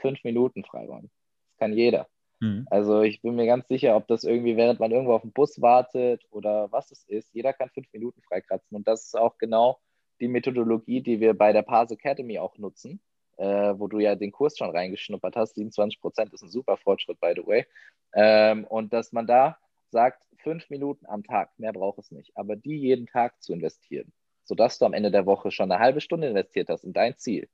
fünf 0.00 0.22
Minuten 0.24 0.64
freiräumen. 0.64 1.10
Das 1.50 1.56
kann 1.58 1.72
jeder. 1.74 2.08
Mhm. 2.40 2.66
Also 2.70 3.02
ich 3.02 3.22
bin 3.22 3.36
mir 3.36 3.46
ganz 3.46 3.68
sicher, 3.68 3.96
ob 3.96 4.06
das 4.08 4.24
irgendwie, 4.24 4.56
während 4.56 4.80
man 4.80 4.90
irgendwo 4.90 5.14
auf 5.14 5.22
den 5.22 5.32
Bus 5.32 5.60
wartet 5.60 6.26
oder 6.30 6.72
was 6.72 6.90
es 6.90 7.04
ist, 7.04 7.32
jeder 7.34 7.52
kann 7.52 7.70
fünf 7.70 7.92
Minuten 7.92 8.22
freikratzen. 8.22 8.76
Und 8.76 8.88
das 8.88 9.06
ist 9.06 9.18
auch 9.18 9.38
genau 9.38 9.78
die 10.20 10.28
Methodologie, 10.28 11.00
die 11.00 11.20
wir 11.20 11.34
bei 11.34 11.52
der 11.52 11.62
Pars 11.62 11.90
Academy 11.90 12.38
auch 12.38 12.58
nutzen 12.58 13.00
äh, 13.40 13.78
wo 13.78 13.88
du 13.88 13.98
ja 13.98 14.14
den 14.14 14.32
Kurs 14.32 14.58
schon 14.58 14.70
reingeschnuppert 14.70 15.34
hast. 15.34 15.54
27 15.54 16.00
Prozent 16.00 16.32
ist 16.34 16.42
ein 16.42 16.50
super 16.50 16.76
Fortschritt, 16.76 17.18
by 17.20 17.32
the 17.34 17.46
way. 17.46 17.66
Ähm, 18.12 18.64
und 18.64 18.92
dass 18.92 19.12
man 19.12 19.26
da 19.26 19.56
sagt, 19.88 20.22
fünf 20.36 20.68
Minuten 20.68 21.06
am 21.06 21.24
Tag, 21.24 21.50
mehr 21.58 21.72
braucht 21.72 21.98
es 21.98 22.10
nicht, 22.10 22.36
aber 22.36 22.56
die 22.56 22.76
jeden 22.76 23.06
Tag 23.06 23.42
zu 23.42 23.52
investieren, 23.52 24.12
sodass 24.44 24.78
du 24.78 24.84
am 24.84 24.92
Ende 24.92 25.10
der 25.10 25.26
Woche 25.26 25.50
schon 25.50 25.72
eine 25.72 25.80
halbe 25.80 26.00
Stunde 26.00 26.28
investiert 26.28 26.68
hast 26.68 26.84
in 26.84 26.92
dein 26.92 27.16
Ziel. 27.16 27.48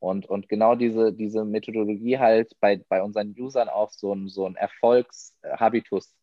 Und, 0.00 0.26
und 0.26 0.48
genau 0.48 0.76
diese, 0.76 1.12
diese 1.12 1.44
Methodologie 1.44 2.18
halt 2.18 2.52
bei, 2.60 2.82
bei 2.88 3.02
unseren 3.02 3.34
Usern 3.36 3.68
auch 3.68 3.90
so 3.90 4.14
ein, 4.14 4.28
so 4.28 4.46
ein 4.46 4.54
Erfolgshabitus 4.54 6.14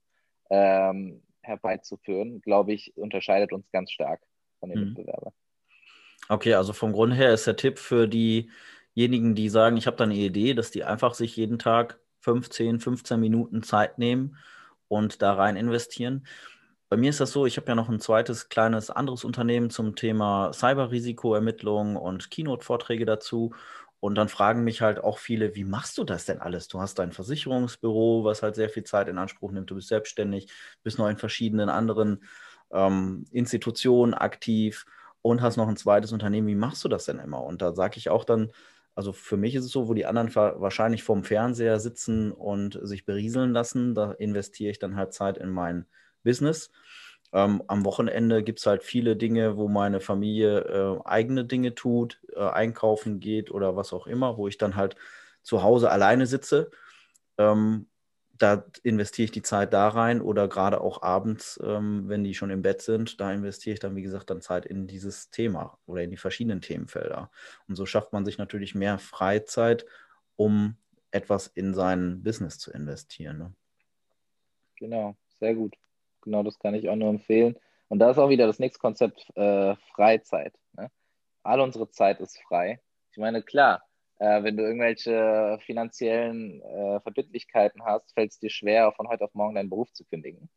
ähm, 0.49 1.21
herbeizuführen, 1.41 2.41
glaube 2.41 2.73
ich, 2.73 2.95
unterscheidet 2.95 3.51
uns 3.51 3.69
ganz 3.71 3.91
stark 3.91 4.21
von 4.59 4.69
den 4.69 4.79
mhm. 4.79 4.85
Mitbewerbern. 4.87 5.33
Okay, 6.29 6.53
also 6.53 6.73
vom 6.73 6.93
Grund 6.93 7.13
her 7.15 7.33
ist 7.33 7.47
der 7.47 7.55
Tipp 7.55 7.77
für 7.77 8.07
die 8.07 8.49
diejenigen, 8.95 9.35
die 9.35 9.49
sagen, 9.49 9.77
ich 9.77 9.87
habe 9.87 9.97
da 9.97 10.05
eine 10.05 10.15
Idee, 10.15 10.53
dass 10.53 10.71
die 10.71 10.83
einfach 10.83 11.13
sich 11.13 11.35
jeden 11.35 11.59
Tag 11.59 11.99
15, 12.21 12.79
15 12.79 13.19
Minuten 13.19 13.61
Zeit 13.61 13.97
nehmen 13.99 14.37
und 14.87 15.21
da 15.21 15.33
rein 15.33 15.57
investieren. 15.57 16.25
Bei 16.89 16.97
mir 16.97 17.09
ist 17.09 17.19
das 17.19 17.31
so, 17.31 17.45
ich 17.45 17.57
habe 17.57 17.67
ja 17.67 17.75
noch 17.75 17.89
ein 17.89 17.99
zweites 17.99 18.49
kleines 18.49 18.89
anderes 18.91 19.23
Unternehmen 19.23 19.69
zum 19.69 19.95
Thema 19.95 20.51
Cyberrisikoermittlung 20.53 21.95
und 21.95 22.29
Keynote-Vorträge 22.29 23.05
dazu. 23.05 23.53
Und 23.99 24.15
dann 24.15 24.29
fragen 24.29 24.63
mich 24.63 24.81
halt 24.81 25.03
auch 25.03 25.17
viele, 25.17 25.55
wie 25.55 25.63
machst 25.63 25.97
du 25.97 26.03
das 26.03 26.25
denn 26.25 26.39
alles? 26.39 26.67
Du 26.67 26.79
hast 26.79 26.99
dein 26.99 27.11
Versicherungsbüro, 27.11 28.23
was 28.23 28.43
halt 28.43 28.53
sehr 28.55 28.69
viel 28.69 28.83
Zeit 28.83 29.07
in 29.07 29.17
Anspruch 29.17 29.51
nimmt. 29.51 29.71
Du 29.71 29.75
bist 29.75 29.87
selbstständig, 29.87 30.51
bist 30.83 30.99
noch 30.99 31.09
in 31.09 31.17
verschiedenen 31.17 31.69
anderen 31.69 32.23
ähm, 32.71 33.25
Institutionen 33.31 34.13
aktiv 34.13 34.85
und 35.23 35.41
hast 35.41 35.57
noch 35.57 35.67
ein 35.67 35.77
zweites 35.77 36.11
Unternehmen. 36.11 36.47
Wie 36.47 36.55
machst 36.55 36.83
du 36.83 36.87
das 36.87 37.05
denn 37.05 37.17
immer? 37.17 37.43
Und 37.43 37.63
da 37.63 37.73
sage 37.73 37.97
ich 37.97 38.09
auch 38.09 38.25
dann, 38.25 38.51
also 38.93 39.11
für 39.11 39.37
mich 39.37 39.55
ist 39.55 39.65
es 39.65 39.71
so, 39.71 39.87
wo 39.87 39.95
die 39.95 40.05
anderen 40.05 40.33
wahrscheinlich 40.35 41.03
vorm 41.03 41.23
Fernseher 41.23 41.79
sitzen 41.79 42.31
und 42.31 42.79
sich 42.83 43.05
berieseln 43.05 43.53
lassen, 43.53 43.95
da 43.95 44.11
investiere 44.11 44.69
ich 44.69 44.79
dann 44.79 44.95
halt 44.95 45.13
Zeit 45.13 45.37
in 45.39 45.49
mein 45.49 45.87
Business. 46.25 46.71
Ähm, 47.31 47.63
am 47.67 47.85
Wochenende 47.85 48.43
gibt 48.43 48.59
es 48.59 48.65
halt 48.65 48.83
viele 48.83 49.15
Dinge, 49.15 49.55
wo 49.55 49.69
meine 49.69 50.01
Familie 50.01 50.59
äh, 50.59 50.99
eigene 51.05 51.45
Dinge 51.45 51.73
tut, 51.73 52.19
äh, 52.35 52.41
einkaufen 52.41 53.21
geht 53.21 53.49
oder 53.49 53.77
was 53.77 53.93
auch 53.93 54.07
immer, 54.07 54.37
wo 54.37 54.49
ich 54.49 54.57
dann 54.57 54.75
halt 54.75 54.97
zu 55.43 55.63
Hause 55.63 55.89
alleine 55.89 56.25
sitze 56.25 56.71
ähm, 57.37 57.87
da 58.37 58.65
investiere 58.83 59.25
ich 59.25 59.31
die 59.31 59.41
Zeit 59.41 59.73
da 59.73 59.87
rein 59.87 60.21
oder 60.21 60.49
gerade 60.49 60.81
auch 60.81 61.01
abends, 61.01 61.59
ähm, 61.63 62.09
wenn 62.09 62.23
die 62.23 62.33
schon 62.33 62.49
im 62.49 62.61
Bett 62.61 62.81
sind, 62.81 63.21
da 63.21 63.31
investiere 63.31 63.75
ich 63.75 63.79
dann, 63.79 63.95
wie 63.95 64.01
gesagt, 64.01 64.29
dann 64.29 64.41
Zeit 64.41 64.65
in 64.65 64.87
dieses 64.87 65.29
Thema 65.29 65.77
oder 65.85 66.03
in 66.03 66.11
die 66.11 66.17
verschiedenen 66.17 66.59
Themenfelder. 66.59 67.31
Und 67.67 67.75
so 67.75 67.85
schafft 67.85 68.11
man 68.11 68.25
sich 68.25 68.37
natürlich 68.37 68.75
mehr 68.75 68.99
Freizeit, 68.99 69.85
um 70.35 70.75
etwas 71.11 71.47
in 71.47 71.73
sein 71.73 72.23
Business 72.23 72.59
zu 72.59 72.71
investieren. 72.71 73.37
Ne? 73.37 73.53
Genau, 74.75 75.15
sehr 75.39 75.55
gut. 75.55 75.73
Genau, 76.25 76.43
das 76.43 76.59
kann 76.59 76.75
ich 76.75 76.89
auch 76.89 76.95
nur 76.95 77.09
empfehlen. 77.09 77.57
Und 77.87 77.99
da 77.99 78.11
ist 78.11 78.17
auch 78.17 78.29
wieder 78.29 78.47
das 78.47 78.59
nächste 78.59 78.79
Konzept 78.79 79.25
äh, 79.35 79.75
Freizeit. 79.93 80.53
Ne? 80.73 80.91
All 81.43 81.61
unsere 81.61 81.89
Zeit 81.89 82.19
ist 82.19 82.39
frei. 82.41 82.81
Ich 83.11 83.17
meine, 83.17 83.43
klar, 83.43 83.83
äh, 84.17 84.43
wenn 84.43 84.57
du 84.57 84.63
irgendwelche 84.63 85.59
finanziellen 85.65 86.61
äh, 86.61 86.99
Verbindlichkeiten 87.01 87.83
hast, 87.85 88.11
fällt 88.13 88.31
es 88.31 88.39
dir 88.39 88.49
schwer, 88.49 88.91
von 88.91 89.07
heute 89.07 89.23
auf 89.23 89.33
morgen 89.33 89.55
deinen 89.55 89.69
Beruf 89.69 89.91
zu 89.93 90.03
kündigen. 90.05 90.49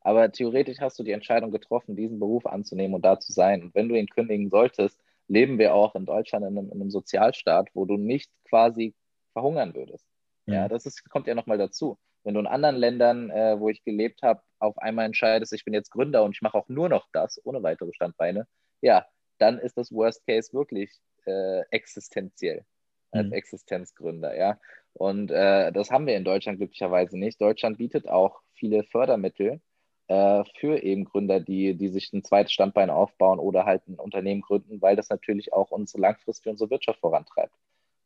Aber 0.00 0.30
theoretisch 0.30 0.78
hast 0.80 0.98
du 0.98 1.02
die 1.02 1.12
Entscheidung 1.12 1.50
getroffen, 1.50 1.96
diesen 1.96 2.20
Beruf 2.20 2.46
anzunehmen 2.46 2.94
und 2.94 3.04
da 3.04 3.18
zu 3.18 3.32
sein. 3.32 3.62
Und 3.62 3.74
wenn 3.74 3.88
du 3.88 3.96
ihn 3.96 4.06
kündigen 4.06 4.48
solltest, 4.48 5.00
leben 5.26 5.58
wir 5.58 5.74
auch 5.74 5.94
in 5.94 6.06
Deutschland 6.06 6.44
in 6.46 6.56
einem, 6.56 6.70
in 6.70 6.80
einem 6.80 6.90
Sozialstaat, 6.90 7.68
wo 7.74 7.84
du 7.84 7.96
nicht 7.96 8.30
quasi 8.44 8.94
verhungern 9.32 9.74
würdest. 9.74 10.06
Ja, 10.46 10.54
ja 10.54 10.68
das 10.68 10.86
ist, 10.86 11.08
kommt 11.10 11.26
ja 11.26 11.34
nochmal 11.34 11.58
dazu. 11.58 11.98
Wenn 12.24 12.34
du 12.34 12.40
in 12.40 12.46
anderen 12.46 12.76
Ländern, 12.76 13.30
äh, 13.30 13.58
wo 13.58 13.68
ich 13.68 13.84
gelebt 13.84 14.22
habe, 14.22 14.42
auf 14.58 14.76
einmal 14.78 15.06
entscheidest, 15.06 15.52
ich 15.52 15.64
bin 15.64 15.74
jetzt 15.74 15.90
Gründer 15.90 16.24
und 16.24 16.34
ich 16.34 16.42
mache 16.42 16.58
auch 16.58 16.68
nur 16.68 16.88
noch 16.88 17.08
das, 17.12 17.40
ohne 17.44 17.62
weitere 17.62 17.92
Standbeine, 17.94 18.46
ja, 18.80 19.06
dann 19.38 19.58
ist 19.58 19.78
das 19.78 19.92
Worst 19.92 20.26
Case 20.26 20.52
wirklich 20.52 20.90
äh, 21.26 21.62
existenziell 21.70 22.64
als 23.10 23.26
mhm. 23.28 23.32
Existenzgründer, 23.32 24.36
ja. 24.36 24.58
Und 24.92 25.30
äh, 25.30 25.72
das 25.72 25.90
haben 25.90 26.06
wir 26.06 26.16
in 26.16 26.24
Deutschland 26.24 26.58
glücklicherweise 26.58 27.18
nicht. 27.18 27.40
Deutschland 27.40 27.78
bietet 27.78 28.08
auch 28.08 28.40
viele 28.54 28.82
Fördermittel 28.84 29.60
äh, 30.08 30.44
für 30.58 30.82
eben 30.82 31.04
Gründer, 31.04 31.40
die, 31.40 31.74
die 31.74 31.88
sich 31.88 32.12
ein 32.12 32.24
zweites 32.24 32.52
Standbein 32.52 32.90
aufbauen 32.90 33.38
oder 33.38 33.64
halt 33.64 33.86
ein 33.86 33.94
Unternehmen 33.94 34.40
gründen, 34.40 34.82
weil 34.82 34.96
das 34.96 35.08
natürlich 35.08 35.52
auch 35.52 35.70
unsere 35.70 36.00
langfristig 36.00 36.50
unsere 36.50 36.70
Wirtschaft 36.70 37.00
vorantreibt. 37.00 37.54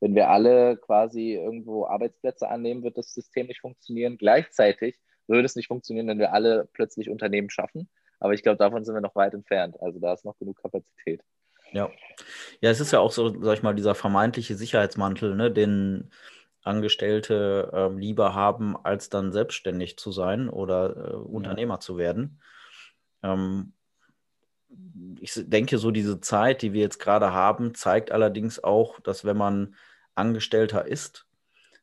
Wenn 0.02 0.16
wir 0.16 0.30
alle 0.30 0.78
quasi 0.78 1.34
irgendwo 1.34 1.86
Arbeitsplätze 1.86 2.48
annehmen, 2.48 2.82
wird 2.82 2.98
das 2.98 3.14
System 3.14 3.46
nicht 3.46 3.60
funktionieren. 3.60 4.18
Gleichzeitig 4.18 4.98
würde 5.28 5.46
es 5.46 5.54
nicht 5.54 5.68
funktionieren, 5.68 6.08
wenn 6.08 6.18
wir 6.18 6.32
alle 6.32 6.68
plötzlich 6.72 7.08
Unternehmen 7.08 7.50
schaffen. 7.50 7.88
Aber 8.18 8.34
ich 8.34 8.42
glaube, 8.42 8.58
davon 8.58 8.84
sind 8.84 8.94
wir 8.96 9.00
noch 9.00 9.14
weit 9.14 9.32
entfernt. 9.32 9.80
Also 9.80 10.00
da 10.00 10.12
ist 10.12 10.24
noch 10.24 10.36
genug 10.40 10.60
Kapazität. 10.60 11.22
Ja. 11.70 11.88
Ja, 12.60 12.70
es 12.70 12.80
ist 12.80 12.90
ja 12.90 12.98
auch 12.98 13.12
so, 13.12 13.40
sag 13.42 13.54
ich 13.54 13.62
mal, 13.62 13.76
dieser 13.76 13.94
vermeintliche 13.94 14.56
Sicherheitsmantel, 14.56 15.36
ne, 15.36 15.52
den 15.52 16.10
Angestellte 16.64 17.70
äh, 17.72 17.96
lieber 17.96 18.34
haben, 18.34 18.76
als 18.76 19.08
dann 19.08 19.30
selbstständig 19.30 19.98
zu 19.98 20.10
sein 20.10 20.48
oder 20.48 20.96
äh, 20.96 21.14
Unternehmer 21.14 21.74
ja. 21.74 21.80
zu 21.80 21.96
werden. 21.96 22.40
Ähm, 23.22 23.72
ich 25.20 25.32
denke, 25.36 25.78
so 25.78 25.92
diese 25.92 26.20
Zeit, 26.20 26.62
die 26.62 26.72
wir 26.72 26.80
jetzt 26.80 26.98
gerade 26.98 27.32
haben, 27.32 27.72
zeigt 27.76 28.10
allerdings 28.10 28.64
auch, 28.64 28.98
dass 28.98 29.24
wenn 29.24 29.36
man 29.36 29.76
Angestellter 30.14 30.86
ist, 30.86 31.26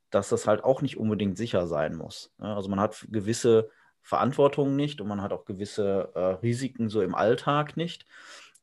dass 0.10 0.30
das 0.30 0.48
halt 0.48 0.64
auch 0.64 0.82
nicht 0.82 0.98
unbedingt 0.98 1.38
sicher 1.38 1.68
sein 1.68 1.96
muss. 1.96 2.34
Also 2.38 2.70
man 2.70 2.80
hat 2.80 3.08
gewisse 3.10 3.70
Verantwortungen 4.02 4.76
nicht 4.76 5.02
und 5.02 5.08
man 5.08 5.22
hat 5.22 5.34
auch 5.34 5.46
gewisse 5.46 6.12
äh, 6.16 6.20
Risiken 6.20 6.90
so 6.90 7.02
im 7.02 7.16
Alltag 7.16 7.78
nicht. 7.78 8.06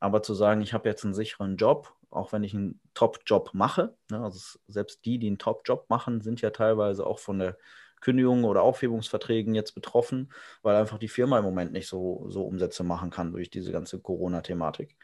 Aber 0.00 0.22
zu 0.22 0.34
sagen, 0.34 0.60
ich 0.60 0.74
habe 0.74 0.88
jetzt 0.88 1.04
einen 1.04 1.14
sicheren 1.14 1.56
Job, 1.56 1.94
auch 2.10 2.32
wenn 2.32 2.44
ich 2.44 2.54
einen 2.54 2.80
Top-Job 2.94 3.50
mache, 3.52 3.94
ne, 4.10 4.22
also 4.22 4.58
selbst 4.66 5.04
die, 5.04 5.18
die 5.18 5.28
einen 5.28 5.38
Top-Job 5.38 5.86
machen, 5.88 6.20
sind 6.20 6.40
ja 6.40 6.50
teilweise 6.50 7.06
auch 7.06 7.18
von 7.18 7.38
der 7.38 7.56
Kündigung 8.00 8.44
oder 8.44 8.62
Aufhebungsverträgen 8.62 9.54
jetzt 9.54 9.74
betroffen, 9.74 10.32
weil 10.62 10.76
einfach 10.76 10.98
die 10.98 11.08
Firma 11.08 11.38
im 11.38 11.44
Moment 11.44 11.72
nicht 11.72 11.88
so, 11.88 12.26
so 12.28 12.44
Umsätze 12.44 12.84
machen 12.84 13.10
kann 13.10 13.32
durch 13.32 13.50
diese 13.50 13.72
ganze 13.72 14.00
Corona-Thematik. 14.00 14.96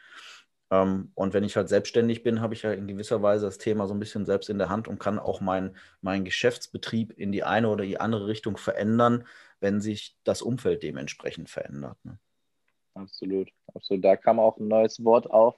Ähm, 0.73 1.11
und 1.13 1.35
wenn 1.35 1.43
ich 1.43 1.55
halt 1.55 1.69
selbstständig 1.69 2.23
bin, 2.23 2.41
habe 2.41 2.55
ich 2.55 2.63
ja 2.63 2.71
in 2.71 2.87
gewisser 2.87 3.21
Weise 3.21 3.45
das 3.45 3.59
Thema 3.59 3.85
so 3.87 3.93
ein 3.93 3.99
bisschen 3.99 4.25
selbst 4.25 4.49
in 4.49 4.57
der 4.57 4.69
Hand 4.69 4.87
und 4.87 4.99
kann 4.99 5.19
auch 5.19 5.39
meinen 5.39 5.75
mein 6.01 6.25
Geschäftsbetrieb 6.25 7.13
in 7.15 7.31
die 7.31 7.43
eine 7.43 7.69
oder 7.69 7.85
die 7.85 7.99
andere 7.99 8.25
Richtung 8.25 8.57
verändern, 8.57 9.27
wenn 9.59 9.81
sich 9.81 10.17
das 10.23 10.41
Umfeld 10.41 10.81
dementsprechend 10.81 11.49
verändert. 11.49 11.97
Ne? 12.03 12.17
Absolut, 12.95 13.49
absolut. 13.75 14.03
Da 14.03 14.15
kam 14.15 14.39
auch 14.39 14.57
ein 14.57 14.67
neues 14.67 15.03
Wort 15.03 15.29
auf, 15.29 15.55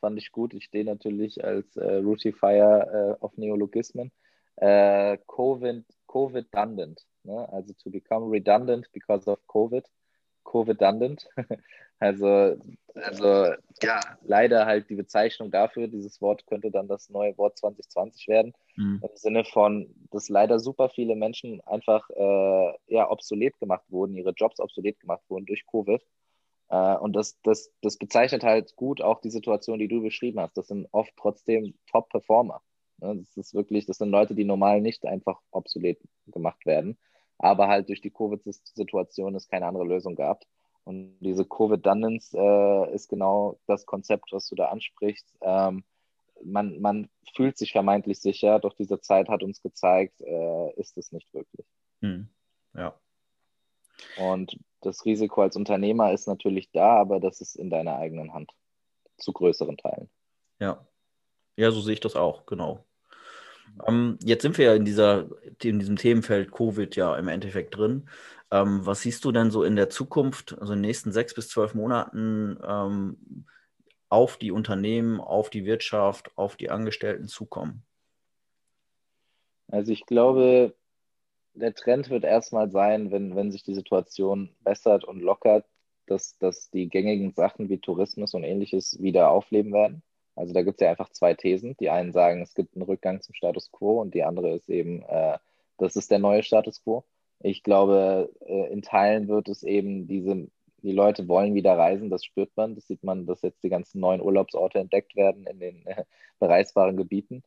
fand 0.00 0.18
ich 0.18 0.32
gut. 0.32 0.52
Ich 0.52 0.64
stehe 0.64 0.84
natürlich 0.84 1.44
als 1.44 1.76
äh, 1.76 1.96
Routifier 1.98 3.16
äh, 3.20 3.24
auf 3.24 3.36
Neologismen. 3.36 4.10
Äh, 4.56 5.18
Covid, 5.28 5.84
Covid-dundant, 6.08 7.06
ne? 7.22 7.48
also 7.52 7.72
to 7.74 7.90
become 7.90 8.28
redundant 8.28 8.90
because 8.92 9.30
of 9.30 9.38
Covid. 9.46 9.84
Covid-dundant. 10.46 11.28
also, 11.98 12.56
also 12.94 13.52
ja, 13.82 14.00
leider 14.22 14.66
halt 14.66 14.88
die 14.88 14.94
Bezeichnung 14.94 15.50
dafür, 15.50 15.88
dieses 15.88 16.20
Wort 16.20 16.46
könnte 16.46 16.70
dann 16.70 16.88
das 16.88 17.10
neue 17.10 17.36
Wort 17.36 17.58
2020 17.58 18.28
werden. 18.28 18.54
Mhm. 18.76 19.02
Im 19.02 19.16
Sinne 19.16 19.44
von, 19.44 19.94
dass 20.10 20.28
leider 20.28 20.58
super 20.58 20.88
viele 20.88 21.14
Menschen 21.16 21.60
einfach 21.62 22.08
äh, 22.10 22.72
ja, 22.86 23.10
obsolet 23.10 23.58
gemacht 23.58 23.84
wurden, 23.88 24.16
ihre 24.16 24.32
Jobs 24.32 24.60
obsolet 24.60 24.98
gemacht 25.00 25.22
wurden 25.28 25.46
durch 25.46 25.66
Covid. 25.66 26.02
Äh, 26.68 26.96
und 26.96 27.14
das, 27.14 27.38
das, 27.42 27.70
das 27.82 27.96
bezeichnet 27.96 28.44
halt 28.44 28.74
gut 28.76 29.02
auch 29.02 29.20
die 29.20 29.30
Situation, 29.30 29.78
die 29.78 29.88
du 29.88 30.02
beschrieben 30.02 30.40
hast. 30.40 30.56
Das 30.56 30.68
sind 30.68 30.88
oft 30.92 31.12
trotzdem 31.16 31.74
Top-Performer. 31.90 32.62
Ne? 32.98 33.16
Das 33.16 33.36
ist 33.36 33.54
wirklich, 33.54 33.86
das 33.86 33.98
sind 33.98 34.10
Leute, 34.10 34.34
die 34.34 34.44
normal 34.44 34.80
nicht 34.80 35.04
einfach 35.06 35.40
obsolet 35.50 35.98
gemacht 36.26 36.64
werden, 36.66 36.98
aber 37.38 37.68
halt 37.68 37.88
durch 37.88 38.00
die 38.00 38.10
Covid-Situation 38.10 39.34
es 39.34 39.48
keine 39.48 39.66
andere 39.66 39.84
Lösung 39.84 40.14
gab. 40.14 40.44
Und 40.84 41.18
diese 41.20 41.44
Covid-Dundance 41.44 42.36
äh, 42.38 42.94
ist 42.94 43.08
genau 43.08 43.58
das 43.66 43.86
Konzept, 43.86 44.32
was 44.32 44.48
du 44.48 44.54
da 44.54 44.68
ansprichst. 44.68 45.26
Ähm, 45.40 45.84
man, 46.44 46.80
man 46.80 47.08
fühlt 47.34 47.58
sich 47.58 47.72
vermeintlich 47.72 48.20
sicher, 48.20 48.60
doch 48.60 48.74
diese 48.74 49.00
Zeit 49.00 49.28
hat 49.28 49.42
uns 49.42 49.60
gezeigt, 49.62 50.20
äh, 50.20 50.72
ist 50.74 50.96
es 50.96 51.12
nicht 51.12 51.32
wirklich. 51.34 51.66
Hm. 52.02 52.28
Ja. 52.74 52.94
Und 54.18 54.58
das 54.80 55.04
Risiko 55.04 55.42
als 55.42 55.56
Unternehmer 55.56 56.12
ist 56.12 56.28
natürlich 56.28 56.70
da, 56.70 57.00
aber 57.00 57.18
das 57.18 57.40
ist 57.40 57.56
in 57.56 57.70
deiner 57.70 57.96
eigenen 57.96 58.32
Hand. 58.32 58.52
Zu 59.18 59.32
größeren 59.32 59.76
Teilen. 59.78 60.10
Ja. 60.60 60.86
Ja, 61.56 61.70
so 61.70 61.80
sehe 61.80 61.94
ich 61.94 62.00
das 62.00 62.16
auch, 62.16 62.44
genau. 62.44 62.84
Ähm, 63.86 64.18
jetzt 64.22 64.42
sind 64.42 64.58
wir 64.58 64.66
ja 64.66 64.74
in, 64.74 64.84
dieser, 64.84 65.28
in 65.62 65.78
diesem 65.78 65.96
Themenfeld 65.96 66.52
Covid 66.52 66.94
ja 66.96 67.16
im 67.16 67.28
Endeffekt 67.28 67.76
drin. 67.76 68.08
Ähm, 68.50 68.86
was 68.86 69.00
siehst 69.00 69.24
du 69.24 69.32
denn 69.32 69.50
so 69.50 69.64
in 69.64 69.76
der 69.76 69.90
Zukunft, 69.90 70.56
also 70.60 70.72
in 70.72 70.78
den 70.78 70.88
nächsten 70.88 71.12
sechs 71.12 71.34
bis 71.34 71.48
zwölf 71.48 71.74
Monaten, 71.74 72.58
ähm, 72.66 73.44
auf 74.08 74.36
die 74.36 74.52
Unternehmen, 74.52 75.20
auf 75.20 75.50
die 75.50 75.64
Wirtschaft, 75.64 76.30
auf 76.36 76.56
die 76.56 76.70
Angestellten 76.70 77.26
zukommen? 77.26 77.82
Also 79.68 79.92
ich 79.92 80.06
glaube, 80.06 80.74
der 81.54 81.74
Trend 81.74 82.10
wird 82.10 82.24
erstmal 82.24 82.70
sein, 82.70 83.10
wenn, 83.10 83.34
wenn 83.34 83.50
sich 83.50 83.64
die 83.64 83.74
Situation 83.74 84.50
bessert 84.60 85.04
und 85.04 85.20
lockert, 85.20 85.64
dass, 86.06 86.38
dass 86.38 86.70
die 86.70 86.88
gängigen 86.88 87.32
Sachen 87.32 87.68
wie 87.68 87.78
Tourismus 87.78 88.34
und 88.34 88.44
ähnliches 88.44 89.00
wieder 89.02 89.30
aufleben 89.30 89.72
werden. 89.72 90.02
Also 90.36 90.54
da 90.54 90.62
gibt 90.62 90.80
es 90.80 90.84
ja 90.84 90.90
einfach 90.90 91.10
zwei 91.10 91.34
Thesen. 91.34 91.76
Die 91.78 91.90
einen 91.90 92.12
sagen, 92.12 92.42
es 92.42 92.54
gibt 92.54 92.76
einen 92.76 92.84
Rückgang 92.84 93.20
zum 93.22 93.34
Status 93.34 93.72
quo 93.72 94.00
und 94.00 94.14
die 94.14 94.22
andere 94.22 94.54
ist 94.54 94.68
eben, 94.68 95.02
äh, 95.02 95.38
das 95.78 95.96
ist 95.96 96.10
der 96.10 96.18
neue 96.18 96.42
Status 96.42 96.82
quo. 96.82 97.04
Ich 97.40 97.62
glaube, 97.62 98.30
äh, 98.46 98.72
in 98.72 98.82
Teilen 98.82 99.28
wird 99.28 99.48
es 99.48 99.62
eben 99.62 100.06
diese, 100.06 100.48
die 100.82 100.92
Leute 100.92 101.28
wollen 101.28 101.54
wieder 101.54 101.76
reisen, 101.76 102.10
das 102.10 102.24
spürt 102.24 102.56
man. 102.56 102.74
Das 102.74 102.86
sieht 102.86 103.02
man, 103.04 103.26
dass 103.26 103.42
jetzt 103.42 103.62
die 103.64 103.70
ganzen 103.70 104.00
neuen 104.00 104.20
Urlaubsorte 104.20 104.78
entdeckt 104.78 105.16
werden 105.16 105.46
in 105.46 105.58
den 105.58 105.86
äh, 105.86 106.04
bereisbaren 106.38 106.96
Gebieten. 106.96 107.42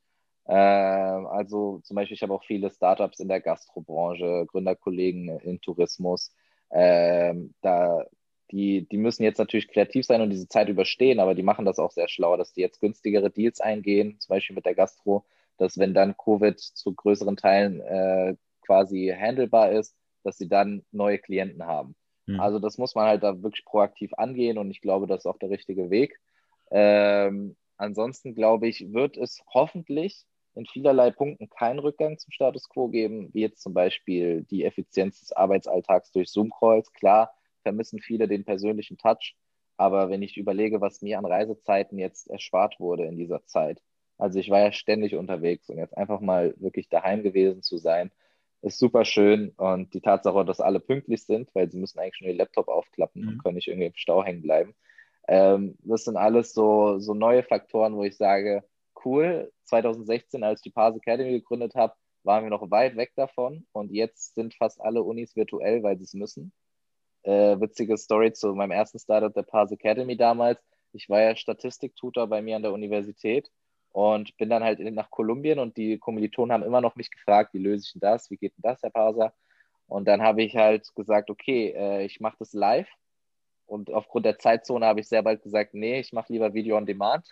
Ähm, 0.47 1.27
also 1.27 1.79
zum 1.83 1.95
Beispiel, 1.95 2.15
ich 2.15 2.23
habe 2.23 2.33
auch 2.33 2.43
viele 2.43 2.71
Startups 2.71 3.19
in 3.19 3.27
der 3.27 3.41
Gastrobranche, 3.41 4.45
Gründerkollegen 4.47 5.29
in 5.39 5.61
Tourismus. 5.61 6.33
Ähm, 6.71 7.53
da, 7.61 8.05
die, 8.51 8.87
die 8.89 8.97
müssen 8.97 9.23
jetzt 9.23 9.37
natürlich 9.37 9.67
kreativ 9.67 10.05
sein 10.05 10.21
und 10.21 10.29
diese 10.29 10.47
Zeit 10.47 10.69
überstehen, 10.69 11.19
aber 11.19 11.35
die 11.35 11.43
machen 11.43 11.65
das 11.65 11.79
auch 11.79 11.91
sehr 11.91 12.07
schlau, 12.07 12.37
dass 12.37 12.53
die 12.53 12.61
jetzt 12.61 12.79
günstigere 12.79 13.29
Deals 13.29 13.61
eingehen, 13.61 14.17
zum 14.19 14.35
Beispiel 14.35 14.55
mit 14.55 14.65
der 14.65 14.75
Gastro, 14.75 15.25
dass 15.57 15.77
wenn 15.77 15.93
dann 15.93 16.17
Covid 16.17 16.59
zu 16.59 16.93
größeren 16.93 17.37
Teilen 17.37 17.81
äh, 17.81 18.35
quasi 18.61 19.13
handelbar 19.15 19.71
ist, 19.71 19.95
dass 20.23 20.37
sie 20.37 20.47
dann 20.47 20.83
neue 20.91 21.19
Klienten 21.19 21.65
haben. 21.65 21.95
Mhm. 22.25 22.39
Also 22.39 22.59
das 22.59 22.77
muss 22.77 22.95
man 22.95 23.07
halt 23.07 23.23
da 23.23 23.41
wirklich 23.41 23.65
proaktiv 23.65 24.13
angehen 24.13 24.57
und 24.57 24.71
ich 24.71 24.81
glaube, 24.81 25.07
das 25.07 25.21
ist 25.21 25.25
auch 25.25 25.39
der 25.39 25.49
richtige 25.49 25.89
Weg. 25.89 26.19
Ähm, 26.71 27.55
ansonsten 27.77 28.35
glaube 28.35 28.67
ich, 28.67 28.93
wird 28.93 29.17
es 29.17 29.41
hoffentlich 29.53 30.25
in 30.55 30.65
vielerlei 30.65 31.11
Punkten 31.11 31.49
keinen 31.49 31.79
Rückgang 31.79 32.17
zum 32.17 32.31
Status 32.31 32.67
quo 32.69 32.87
geben, 32.89 33.29
wie 33.33 33.41
jetzt 33.41 33.61
zum 33.61 33.73
Beispiel 33.73 34.43
die 34.43 34.65
Effizienz 34.65 35.19
des 35.19 35.31
Arbeitsalltags 35.31 36.11
durch 36.11 36.29
Zoom-Calls. 36.29 36.91
Klar, 36.93 37.33
vermissen 37.61 37.99
viele 37.99 38.27
den 38.27 38.45
persönlichen 38.45 38.97
Touch, 38.97 39.35
aber 39.77 40.09
wenn 40.09 40.21
ich 40.21 40.37
überlege, 40.37 40.81
was 40.81 41.01
mir 41.01 41.17
an 41.17 41.25
Reisezeiten 41.25 41.97
jetzt 41.97 42.29
erspart 42.29 42.79
wurde 42.79 43.05
in 43.05 43.17
dieser 43.17 43.45
Zeit, 43.45 43.81
also 44.17 44.37
ich 44.37 44.49
war 44.49 44.59
ja 44.59 44.71
ständig 44.71 45.15
unterwegs 45.15 45.69
und 45.69 45.77
jetzt 45.77 45.97
einfach 45.97 46.19
mal 46.19 46.53
wirklich 46.57 46.89
daheim 46.89 47.23
gewesen 47.23 47.63
zu 47.63 47.77
sein, 47.77 48.11
ist 48.61 48.77
super 48.77 49.05
schön 49.05 49.53
und 49.55 49.93
die 49.93 50.01
Tatsache, 50.01 50.43
dass 50.43 50.59
alle 50.59 50.79
pünktlich 50.81 51.23
sind, 51.23 51.49
weil 51.55 51.71
sie 51.71 51.77
müssen 51.77 51.99
eigentlich 51.99 52.19
nur 52.21 52.29
ihr 52.29 52.35
Laptop 52.35 52.67
aufklappen 52.67 53.21
mhm. 53.21 53.27
und 53.29 53.43
können 53.43 53.55
nicht 53.55 53.69
irgendwie 53.69 53.87
im 53.87 53.95
Stau 53.95 54.23
hängen 54.23 54.41
bleiben. 54.41 54.75
Ähm, 55.29 55.77
das 55.83 56.03
sind 56.03 56.17
alles 56.17 56.53
so, 56.53 56.99
so 56.99 57.13
neue 57.13 57.43
Faktoren, 57.43 57.95
wo 57.95 58.03
ich 58.03 58.17
sage, 58.17 58.63
cool. 59.05 59.51
2016, 59.65 60.43
als 60.43 60.59
ich 60.59 60.63
die 60.63 60.71
Pars 60.71 60.97
Academy 60.97 61.31
gegründet 61.31 61.75
habe, 61.75 61.93
waren 62.23 62.43
wir 62.43 62.49
noch 62.49 62.69
weit 62.69 62.97
weg 62.97 63.13
davon 63.15 63.65
und 63.71 63.91
jetzt 63.91 64.35
sind 64.35 64.53
fast 64.55 64.81
alle 64.81 65.03
Unis 65.03 65.35
virtuell, 65.35 65.83
weil 65.83 65.97
sie 65.97 66.03
es 66.03 66.13
müssen. 66.13 66.51
Äh, 67.23 67.59
witzige 67.59 67.97
Story 67.97 68.33
zu 68.33 68.53
meinem 68.53 68.71
ersten 68.71 68.99
Startup 68.99 69.33
der 69.33 69.43
Pars 69.43 69.71
Academy 69.71 70.15
damals. 70.15 70.59
Ich 70.93 71.09
war 71.09 71.21
ja 71.21 71.35
Statistiktutor 71.35 72.27
bei 72.27 72.41
mir 72.41 72.55
an 72.55 72.63
der 72.63 72.73
Universität 72.73 73.51
und 73.91 74.35
bin 74.37 74.49
dann 74.49 74.63
halt 74.63 74.79
nach 74.79 75.09
Kolumbien 75.11 75.59
und 75.59 75.77
die 75.77 75.97
Kommilitonen 75.97 76.53
haben 76.53 76.63
immer 76.63 76.81
noch 76.81 76.95
mich 76.95 77.11
gefragt, 77.11 77.53
wie 77.53 77.59
löse 77.59 77.85
ich 77.85 77.93
denn 77.93 78.01
das, 78.01 78.29
wie 78.29 78.37
geht 78.37 78.53
denn 78.57 78.63
das, 78.63 78.81
Herr 78.81 78.91
Parser? 78.91 79.33
Und 79.87 80.07
dann 80.07 80.21
habe 80.21 80.43
ich 80.43 80.55
halt 80.55 80.87
gesagt, 80.95 81.29
okay, 81.29 81.73
äh, 81.75 82.05
ich 82.05 82.19
mache 82.19 82.37
das 82.39 82.53
live 82.53 82.89
und 83.69 83.91
aufgrund 83.91 84.25
der 84.25 84.39
Zeitzone 84.39 84.85
habe 84.85 84.99
ich 84.99 85.07
sehr 85.07 85.21
bald 85.21 85.43
gesagt, 85.43 85.73
nee, 85.73 85.99
ich 85.99 86.11
mache 86.11 86.33
lieber 86.33 86.53
Video 86.53 86.75
on 86.75 86.85
Demand. 86.85 87.27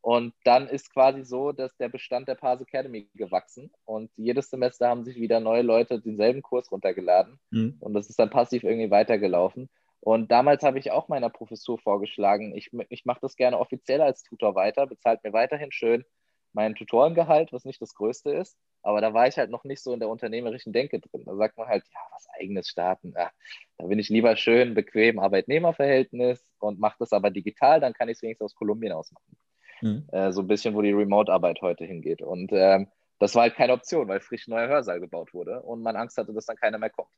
Und 0.00 0.32
dann 0.44 0.68
ist 0.68 0.92
quasi 0.92 1.24
so, 1.24 1.50
dass 1.50 1.76
der 1.76 1.88
Bestand 1.88 2.28
der 2.28 2.36
Pars 2.36 2.60
Academy 2.60 3.10
gewachsen 3.14 3.72
und 3.84 4.10
jedes 4.16 4.48
Semester 4.48 4.88
haben 4.88 5.04
sich 5.04 5.16
wieder 5.16 5.40
neue 5.40 5.62
Leute 5.62 6.00
denselben 6.00 6.40
Kurs 6.40 6.70
runtergeladen 6.70 7.40
mhm. 7.50 7.76
und 7.80 7.94
das 7.94 8.08
ist 8.08 8.18
dann 8.18 8.30
passiv 8.30 8.62
irgendwie 8.62 8.90
weitergelaufen. 8.90 9.68
Und 10.00 10.30
damals 10.30 10.62
habe 10.62 10.78
ich 10.78 10.92
auch 10.92 11.08
meiner 11.08 11.30
Professur 11.30 11.78
vorgeschlagen, 11.80 12.54
ich, 12.54 12.70
ich 12.90 13.04
mache 13.04 13.18
das 13.20 13.34
gerne 13.34 13.58
offiziell 13.58 14.00
als 14.00 14.22
Tutor 14.22 14.54
weiter, 14.54 14.86
bezahlt 14.86 15.24
mir 15.24 15.32
weiterhin 15.32 15.72
schön 15.72 16.04
mein 16.52 16.74
Tutorengehalt, 16.74 17.52
was 17.52 17.64
nicht 17.64 17.82
das 17.82 17.94
größte 17.94 18.30
ist, 18.30 18.56
aber 18.86 19.00
da 19.00 19.12
war 19.12 19.26
ich 19.26 19.36
halt 19.36 19.50
noch 19.50 19.64
nicht 19.64 19.82
so 19.82 19.92
in 19.92 19.98
der 19.98 20.08
unternehmerischen 20.08 20.72
Denke 20.72 21.00
drin. 21.00 21.24
Da 21.26 21.34
sagt 21.34 21.58
man 21.58 21.66
halt, 21.66 21.82
ja, 21.92 21.98
was 22.12 22.28
eigenes 22.38 22.68
starten, 22.68 23.14
ja, 23.16 23.32
da 23.78 23.86
bin 23.86 23.98
ich 23.98 24.08
lieber 24.08 24.36
schön, 24.36 24.74
bequem 24.74 25.18
Arbeitnehmerverhältnis 25.18 26.54
und 26.60 26.78
mache 26.78 26.94
das 27.00 27.12
aber 27.12 27.30
digital, 27.30 27.80
dann 27.80 27.94
kann 27.94 28.08
ich 28.08 28.18
es 28.18 28.22
wenigstens 28.22 28.44
aus 28.44 28.54
Kolumbien 28.54 28.92
aus 28.92 29.10
machen. 29.10 29.36
Mhm. 29.82 30.06
Äh, 30.12 30.30
so 30.32 30.42
ein 30.42 30.46
bisschen, 30.46 30.74
wo 30.74 30.82
die 30.82 30.92
Remote-Arbeit 30.92 31.62
heute 31.62 31.84
hingeht. 31.84 32.22
Und 32.22 32.52
ähm, 32.52 32.86
das 33.18 33.34
war 33.34 33.42
halt 33.42 33.56
keine 33.56 33.72
Option, 33.72 34.06
weil 34.06 34.20
frisch 34.20 34.46
ein 34.46 34.52
neuer 34.52 34.68
Hörsaal 34.68 35.00
gebaut 35.00 35.34
wurde 35.34 35.62
und 35.62 35.82
man 35.82 35.96
Angst 35.96 36.16
hatte, 36.16 36.32
dass 36.32 36.46
dann 36.46 36.56
keiner 36.56 36.78
mehr 36.78 36.90
kommt. 36.90 37.10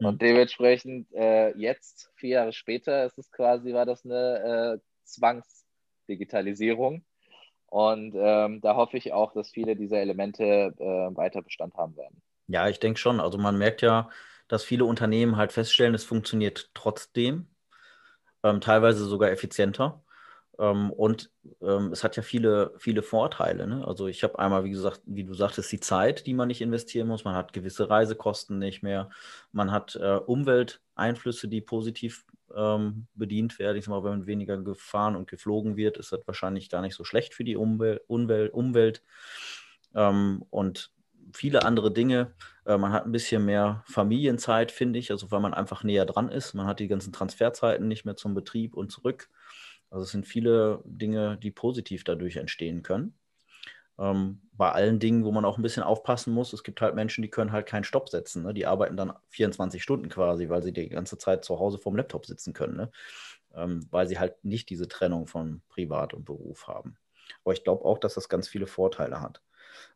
Mhm. 0.00 0.06
Und 0.06 0.20
dementsprechend 0.20 1.12
äh, 1.14 1.56
jetzt, 1.56 2.10
vier 2.16 2.30
Jahre 2.30 2.52
später, 2.52 3.06
ist 3.06 3.18
es 3.18 3.30
quasi, 3.30 3.72
war 3.72 3.86
das 3.86 4.04
eine 4.04 4.74
äh, 4.74 4.78
Zwangsdigitalisierung 5.04 7.04
Und 7.68 8.14
ähm, 8.16 8.60
da 8.60 8.76
hoffe 8.76 8.96
ich 8.96 9.12
auch, 9.12 9.32
dass 9.32 9.50
viele 9.50 9.74
dieser 9.76 9.98
Elemente 9.98 10.74
äh, 10.78 11.16
weiter 11.16 11.42
Bestand 11.42 11.74
haben 11.74 11.96
werden. 11.96 12.22
Ja, 12.46 12.68
ich 12.68 12.78
denke 12.78 13.00
schon. 13.00 13.20
Also 13.20 13.38
man 13.38 13.58
merkt 13.58 13.82
ja, 13.82 14.08
dass 14.48 14.64
viele 14.64 14.84
Unternehmen 14.84 15.36
halt 15.36 15.52
feststellen, 15.52 15.94
es 15.94 16.04
funktioniert 16.04 16.70
trotzdem, 16.74 17.48
ähm, 18.42 18.60
teilweise 18.60 19.04
sogar 19.04 19.30
effizienter. 19.30 20.04
Ähm, 20.58 20.92
und 20.92 21.30
ähm, 21.62 21.90
es 21.92 22.04
hat 22.04 22.16
ja 22.16 22.22
viele, 22.22 22.74
viele 22.78 23.02
Vorteile. 23.02 23.66
Ne? 23.66 23.86
Also 23.86 24.06
ich 24.06 24.22
habe 24.22 24.38
einmal, 24.38 24.64
wie 24.64 24.70
gesagt, 24.70 25.00
wie 25.06 25.24
du 25.24 25.34
sagtest, 25.34 25.72
die 25.72 25.80
Zeit, 25.80 26.26
die 26.26 26.34
man 26.34 26.48
nicht 26.48 26.60
investieren 26.60 27.08
muss. 27.08 27.24
Man 27.24 27.34
hat 27.34 27.52
gewisse 27.52 27.90
Reisekosten 27.90 28.58
nicht 28.58 28.82
mehr. 28.82 29.10
Man 29.52 29.72
hat 29.72 29.96
äh, 29.96 30.16
Umwelteinflüsse, 30.16 31.48
die 31.48 31.60
positiv 31.60 32.24
ähm, 32.56 33.06
bedient 33.14 33.58
werden. 33.58 33.76
Ich 33.76 33.84
sag 33.84 33.90
mal, 33.90 34.04
wenn 34.04 34.26
weniger 34.26 34.58
gefahren 34.58 35.16
und 35.16 35.28
geflogen 35.28 35.76
wird, 35.76 35.96
ist 35.96 36.12
das 36.12 36.26
wahrscheinlich 36.26 36.70
gar 36.70 36.82
nicht 36.82 36.94
so 36.94 37.04
schlecht 37.04 37.34
für 37.34 37.44
die 37.44 37.56
Umwel 37.56 38.00
Umwelt. 38.06 38.52
Umwelt. 38.52 39.02
Ähm, 39.94 40.44
und 40.50 40.92
viele 41.32 41.64
andere 41.64 41.92
Dinge. 41.92 42.34
Äh, 42.66 42.78
man 42.78 42.92
hat 42.92 43.06
ein 43.06 43.12
bisschen 43.12 43.44
mehr 43.44 43.82
Familienzeit, 43.86 44.70
finde 44.72 44.98
ich, 44.98 45.10
also 45.10 45.30
weil 45.30 45.40
man 45.40 45.54
einfach 45.54 45.84
näher 45.84 46.06
dran 46.06 46.28
ist. 46.28 46.54
Man 46.54 46.66
hat 46.66 46.80
die 46.80 46.88
ganzen 46.88 47.12
Transferzeiten 47.12 47.88
nicht 47.88 48.04
mehr 48.04 48.16
zum 48.16 48.34
Betrieb 48.34 48.74
und 48.74 48.90
zurück. 48.90 49.30
Also 49.90 50.04
es 50.04 50.10
sind 50.10 50.26
viele 50.26 50.82
Dinge, 50.84 51.38
die 51.38 51.50
positiv 51.50 52.04
dadurch 52.04 52.36
entstehen 52.36 52.82
können. 52.82 53.14
Ähm, 53.98 54.40
bei 54.52 54.70
allen 54.70 54.98
Dingen, 54.98 55.24
wo 55.24 55.32
man 55.32 55.44
auch 55.44 55.58
ein 55.58 55.62
bisschen 55.62 55.82
aufpassen 55.82 56.32
muss, 56.32 56.52
es 56.52 56.62
gibt 56.62 56.80
halt 56.80 56.94
Menschen, 56.94 57.22
die 57.22 57.30
können 57.30 57.52
halt 57.52 57.66
keinen 57.66 57.84
Stopp 57.84 58.08
setzen. 58.08 58.42
Ne? 58.42 58.54
Die 58.54 58.66
arbeiten 58.66 58.96
dann 58.96 59.12
24 59.28 59.82
Stunden 59.82 60.08
quasi, 60.08 60.48
weil 60.48 60.62
sie 60.62 60.72
die 60.72 60.88
ganze 60.88 61.18
Zeit 61.18 61.44
zu 61.44 61.58
Hause 61.58 61.78
vorm 61.78 61.96
Laptop 61.96 62.26
sitzen 62.26 62.52
können, 62.52 62.76
ne? 62.76 62.90
ähm, 63.54 63.86
weil 63.90 64.06
sie 64.06 64.18
halt 64.18 64.44
nicht 64.44 64.70
diese 64.70 64.88
Trennung 64.88 65.26
von 65.26 65.62
Privat 65.68 66.14
und 66.14 66.24
Beruf 66.24 66.66
haben. 66.66 66.96
Aber 67.44 67.52
ich 67.52 67.64
glaube 67.64 67.84
auch, 67.84 67.98
dass 67.98 68.14
das 68.14 68.28
ganz 68.28 68.48
viele 68.48 68.66
Vorteile 68.66 69.20
hat. 69.20 69.42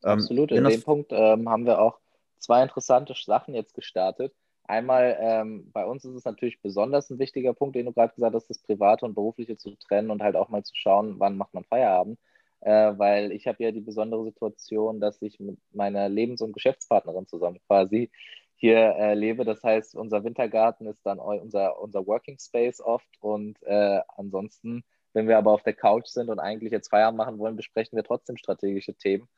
Ähm, 0.05 0.19
Absolut, 0.19 0.53
in 0.53 0.65
dem 0.65 0.83
Punkt 0.83 1.13
ähm, 1.13 1.49
haben 1.49 1.67
wir 1.67 1.81
auch 1.81 1.99
zwei 2.39 2.63
interessante 2.63 3.15
Sachen 3.15 3.55
jetzt 3.55 3.75
gestartet. 3.75 4.35
Einmal, 4.65 5.17
ähm, 5.21 5.71
bei 5.73 5.87
uns 5.87 6.05
ist 6.05 6.15
es 6.15 6.25
natürlich 6.25 6.61
besonders 6.61 7.09
ein 7.11 7.19
wichtiger 7.19 7.55
Punkt, 7.55 7.75
den 7.75 7.87
du 7.87 7.93
gerade 7.93 8.15
gesagt 8.15 8.35
hast, 8.35 8.51
das 8.51 8.59
Private 8.59 9.07
und 9.07 9.15
Berufliche 9.15 9.57
zu 9.57 9.75
trennen 9.77 10.11
und 10.11 10.23
halt 10.23 10.37
auch 10.37 10.51
mal 10.51 10.63
zu 10.63 10.75
schauen, 10.75 11.19
wann 11.19 11.39
macht 11.39 11.55
man 11.55 11.65
Feierabend. 11.65 12.19
Äh, 12.61 12.99
weil 12.99 13.33
ich 13.33 13.47
habe 13.47 13.63
ja 13.63 13.71
die 13.71 13.81
besondere 13.81 14.25
Situation, 14.25 15.01
dass 15.01 15.23
ich 15.23 15.39
mit 15.39 15.59
meiner 15.73 16.09
Lebens- 16.09 16.43
und 16.43 16.53
Geschäftspartnerin 16.53 17.27
zusammen 17.27 17.61
quasi 17.67 18.11
hier 18.57 18.97
äh, 18.97 19.15
lebe. 19.15 19.45
Das 19.45 19.63
heißt, 19.63 19.95
unser 19.95 20.25
Wintergarten 20.25 20.87
ist 20.89 21.05
dann 21.07 21.21
unser, 21.21 21.81
unser 21.81 22.07
Working 22.07 22.39
Space 22.39 22.81
oft 22.81 23.09
und 23.21 23.63
äh, 23.63 24.01
ansonsten, 24.17 24.85
wenn 25.13 25.29
wir 25.29 25.39
aber 25.39 25.53
auf 25.53 25.63
der 25.63 25.75
Couch 25.75 26.07
sind 26.07 26.29
und 26.29 26.41
eigentlich 26.41 26.73
jetzt 26.73 26.89
Feierabend 26.91 27.19
machen 27.19 27.39
wollen, 27.39 27.57
besprechen 27.57 27.97
wir 27.97 28.05
trotzdem 28.05 28.37
strategische 28.37 28.95
Themen. 28.95 29.29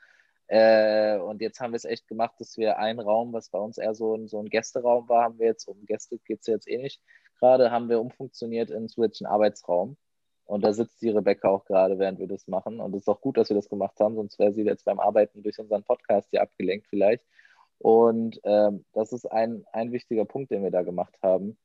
Äh, 0.49 1.19
und 1.19 1.41
jetzt 1.43 1.61
haben 1.61 1.73
wir 1.73 1.77
es 1.77 1.85
echt 1.85 2.09
gemacht, 2.09 2.35
dass 2.41 2.57
wir 2.57 2.79
einen 2.79 2.99
Raum, 2.99 3.33
was 3.33 3.51
bei 3.51 3.59
uns 3.59 3.79
eher 3.79 3.95
so 3.95 4.17
ein, 4.17 4.27
so 4.27 4.41
ein 4.41 4.49
Gästeraum 4.49 5.09
war, 5.09 5.25
haben 5.25 5.39
wir 5.39 5.47
jetzt, 5.47 5.69
um 5.69 5.87
Gäste 5.87 6.19
geht 6.19 6.41
es 6.41 6.47
jetzt 6.47 6.69
eh 6.69 6.79
nicht, 6.79 7.01
gerade 7.39 7.71
haben 7.71 7.89
wir 7.89 8.01
umfunktioniert 8.01 8.71
in 8.71 8.79
einen 8.79 8.89
zusätzlichen 8.89 9.29
Arbeitsraum. 9.33 9.97
Und 10.51 10.63
da 10.65 10.73
sitzt 10.73 11.01
die 11.01 11.11
Rebecca 11.11 11.49
auch 11.49 11.65
gerade, 11.65 12.01
während 12.01 12.19
wir 12.19 12.27
das 12.27 12.49
machen. 12.49 12.81
Und 12.81 12.93
es 12.97 13.03
ist 13.03 13.09
auch 13.09 13.21
gut, 13.21 13.37
dass 13.37 13.51
wir 13.51 13.55
das 13.55 13.69
gemacht 13.69 14.01
haben, 14.01 14.17
sonst 14.17 14.37
wäre 14.41 14.53
sie 14.53 14.65
jetzt 14.65 14.85
beim 14.85 14.99
Arbeiten 14.99 15.45
durch 15.45 15.61
unseren 15.61 15.85
Podcast 15.85 16.29
hier 16.31 16.43
abgelenkt 16.43 16.89
vielleicht. 16.89 17.25
Und 17.79 18.41
ähm, 18.43 18.85
das 18.93 19.13
ist 19.13 19.27
ein, 19.27 19.65
ein 19.73 19.93
wichtiger 19.93 20.25
Punkt, 20.25 20.51
den 20.51 20.65
wir 20.65 20.73
da 20.73 20.83
gemacht 20.83 21.17
haben, 21.23 21.57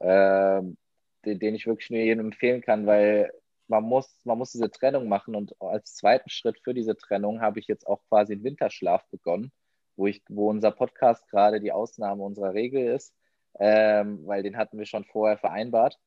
ähm, 0.00 0.76
den, 1.24 1.38
den 1.38 1.54
ich 1.54 1.66
wirklich 1.66 1.88
nur 1.88 2.00
jedem 2.00 2.26
empfehlen 2.26 2.60
kann, 2.60 2.86
weil 2.86 3.32
man 3.66 3.82
muss, 3.84 4.20
man 4.24 4.36
muss 4.36 4.52
diese 4.52 4.70
Trennung 4.70 5.08
machen 5.08 5.34
und 5.34 5.54
als 5.62 5.94
zweiten 5.94 6.28
Schritt 6.28 6.58
für 6.62 6.74
diese 6.74 6.98
Trennung 6.98 7.40
habe 7.40 7.58
ich 7.60 7.66
jetzt 7.66 7.86
auch 7.86 8.02
quasi 8.10 8.34
einen 8.34 8.44
Winterschlaf 8.44 9.08
begonnen, 9.10 9.52
wo 9.96 10.06
ich, 10.06 10.22
wo 10.28 10.50
unser 10.50 10.70
Podcast 10.70 11.26
gerade 11.30 11.60
die 11.60 11.72
Ausnahme 11.72 12.22
unserer 12.22 12.52
Regel 12.52 12.92
ist, 12.94 13.14
ähm, 13.58 14.26
weil 14.26 14.42
den 14.42 14.58
hatten 14.58 14.78
wir 14.78 14.86
schon 14.86 15.04
vorher 15.06 15.38
vereinbart. 15.38 15.98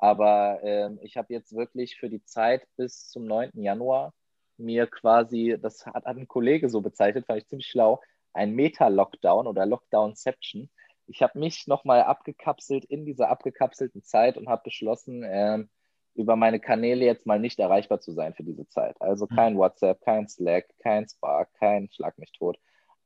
Aber 0.00 0.60
ähm, 0.62 0.98
ich 1.02 1.18
habe 1.18 1.32
jetzt 1.32 1.54
wirklich 1.54 1.96
für 1.96 2.08
die 2.08 2.24
Zeit 2.24 2.66
bis 2.76 3.08
zum 3.10 3.26
9. 3.26 3.50
Januar 3.62 4.14
mir 4.56 4.86
quasi, 4.86 5.58
das 5.60 5.84
hat, 5.84 6.06
hat 6.06 6.16
ein 6.16 6.26
Kollege 6.26 6.70
so 6.70 6.80
bezeichnet, 6.80 7.26
fand 7.26 7.42
ich 7.42 7.48
ziemlich 7.48 7.68
schlau, 7.68 8.00
ein 8.32 8.54
Meta-Lockdown 8.54 9.46
oder 9.46 9.66
Lockdownception. 9.66 10.70
Ich 11.06 11.22
habe 11.22 11.38
mich 11.38 11.66
nochmal 11.66 12.02
abgekapselt 12.02 12.86
in 12.86 13.04
dieser 13.04 13.28
abgekapselten 13.28 14.02
Zeit 14.02 14.38
und 14.38 14.48
habe 14.48 14.62
beschlossen, 14.64 15.22
ähm, 15.26 15.68
über 16.14 16.34
meine 16.34 16.60
Kanäle 16.60 17.04
jetzt 17.04 17.26
mal 17.26 17.38
nicht 17.38 17.58
erreichbar 17.58 18.00
zu 18.00 18.12
sein 18.12 18.32
für 18.32 18.42
diese 18.42 18.66
Zeit. 18.68 18.96
Also 19.00 19.28
hm. 19.28 19.36
kein 19.36 19.58
WhatsApp, 19.58 20.00
kein 20.00 20.28
Slack, 20.28 20.66
kein 20.78 21.06
Spark, 21.08 21.52
kein 21.58 21.90
Schlag 21.90 22.18
mich 22.18 22.32
tot. 22.32 22.58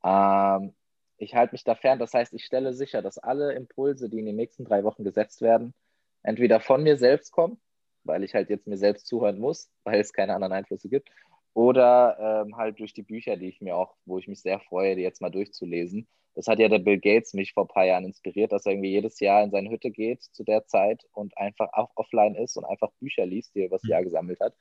Ähm, 0.05 0.75
ich 1.19 1.35
halte 1.35 1.55
mich 1.55 1.65
da 1.65 1.75
fern. 1.75 1.99
Das 1.99 2.15
heißt, 2.15 2.33
ich 2.35 2.45
stelle 2.45 2.73
sicher, 2.73 3.03
dass 3.03 3.19
alle 3.19 3.53
Impulse, 3.55 4.09
die 4.09 4.21
in 4.21 4.27
den 4.27 4.37
nächsten 4.37 4.65
drei 4.65 4.85
Wochen 4.85 5.03
gesetzt 5.03 5.43
werden, 5.43 5.75
entweder 6.25 6.59
von 6.59 6.83
mir 6.83 6.97
selbst 6.97 7.31
kommen, 7.31 7.61
weil 8.03 8.25
ich 8.25 8.35
halt 8.35 8.51
jetzt 8.51 8.67
mir 8.67 8.77
selbst 8.77 9.07
zuhören 9.07 9.39
muss, 9.39 9.71
weil 9.85 10.01
es 10.01 10.13
keine 10.13 10.35
anderen 10.35 10.53
Einflüsse 10.53 10.89
gibt, 10.89 11.09
oder 11.55 12.45
ähm, 12.45 12.57
halt 12.57 12.81
durch 12.81 12.95
die 12.95 13.03
Bücher, 13.03 13.37
die 13.37 13.49
ich 13.49 13.61
mir 13.61 13.77
auch, 13.77 13.95
wo 14.07 14.19
ich 14.19 14.27
mich 14.27 14.43
sehr 14.43 14.59
freue, 14.59 14.97
die 14.97 15.03
jetzt 15.03 15.21
mal 15.21 15.31
durchzulesen. 15.31 16.09
Das 16.35 16.49
hat 16.49 16.59
ja 16.59 16.69
der 16.69 16.81
Bill 16.81 16.99
Gates 16.99 17.33
mich 17.33 17.53
vor 17.53 17.65
ein 17.65 17.69
paar 17.69 17.85
Jahren 17.85 18.05
inspiriert, 18.05 18.51
dass 18.51 18.67
er 18.67 18.73
irgendwie 18.73 18.91
jedes 18.91 19.21
Jahr 19.21 19.45
in 19.45 19.53
seine 19.53 19.71
Hütte 19.71 19.93
geht 19.93 20.25
zu 20.25 20.43
der 20.43 20.67
Zeit 20.67 21.07
und 21.13 21.39
einfach 21.39 21.69
auch 21.73 21.93
offline 21.95 22.35
ist 22.35 22.57
und 22.57 22.65
einfach 22.65 22.91
Bücher 22.99 23.25
liest, 23.25 23.55
die 23.55 23.61
er 23.61 23.67
über 23.67 23.79
das 23.79 23.87
Jahr 23.87 24.01
mhm. 24.01 24.07
gesammelt 24.07 24.41
hat. 24.41 24.57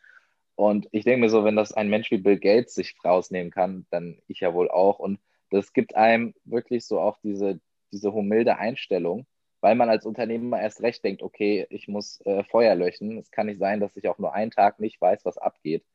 Und 0.56 0.88
ich 0.92 1.04
denke 1.04 1.22
mir 1.22 1.30
so, 1.30 1.44
wenn 1.44 1.56
das 1.56 1.74
ein 1.74 1.90
Mensch 1.90 2.12
wie 2.12 2.18
Bill 2.18 2.38
Gates 2.38 2.76
sich 2.76 2.96
rausnehmen 3.04 3.52
kann, 3.52 3.88
dann 3.90 4.20
ich 4.28 4.42
ja 4.42 4.54
wohl 4.54 4.70
auch. 4.70 5.00
Und 5.00 5.20
das 5.50 5.74
gibt 5.74 5.96
einem 5.96 6.36
wirklich 6.46 6.86
so 6.86 7.00
auch 7.00 7.18
diese, 7.24 7.60
diese 7.92 8.14
humilde 8.14 8.58
Einstellung, 8.58 9.26
weil 9.64 9.76
man 9.76 9.90
als 9.90 10.06
Unternehmer 10.06 10.60
erst 10.60 10.82
recht 10.82 11.06
denkt, 11.06 11.24
okay, 11.24 11.66
ich 11.70 11.88
muss 11.88 12.20
äh, 12.26 12.44
Feuer 12.44 12.76
löschen. 12.76 13.18
Es 13.18 13.32
kann 13.32 13.46
nicht 13.46 13.60
sein, 13.60 13.80
dass 13.80 13.96
ich 13.96 14.10
auch 14.10 14.18
nur 14.18 14.34
einen 14.34 14.52
Tag 14.52 14.82
nicht 14.82 15.00
weiß, 15.00 15.24
was 15.24 15.38
abgeht 15.38 15.86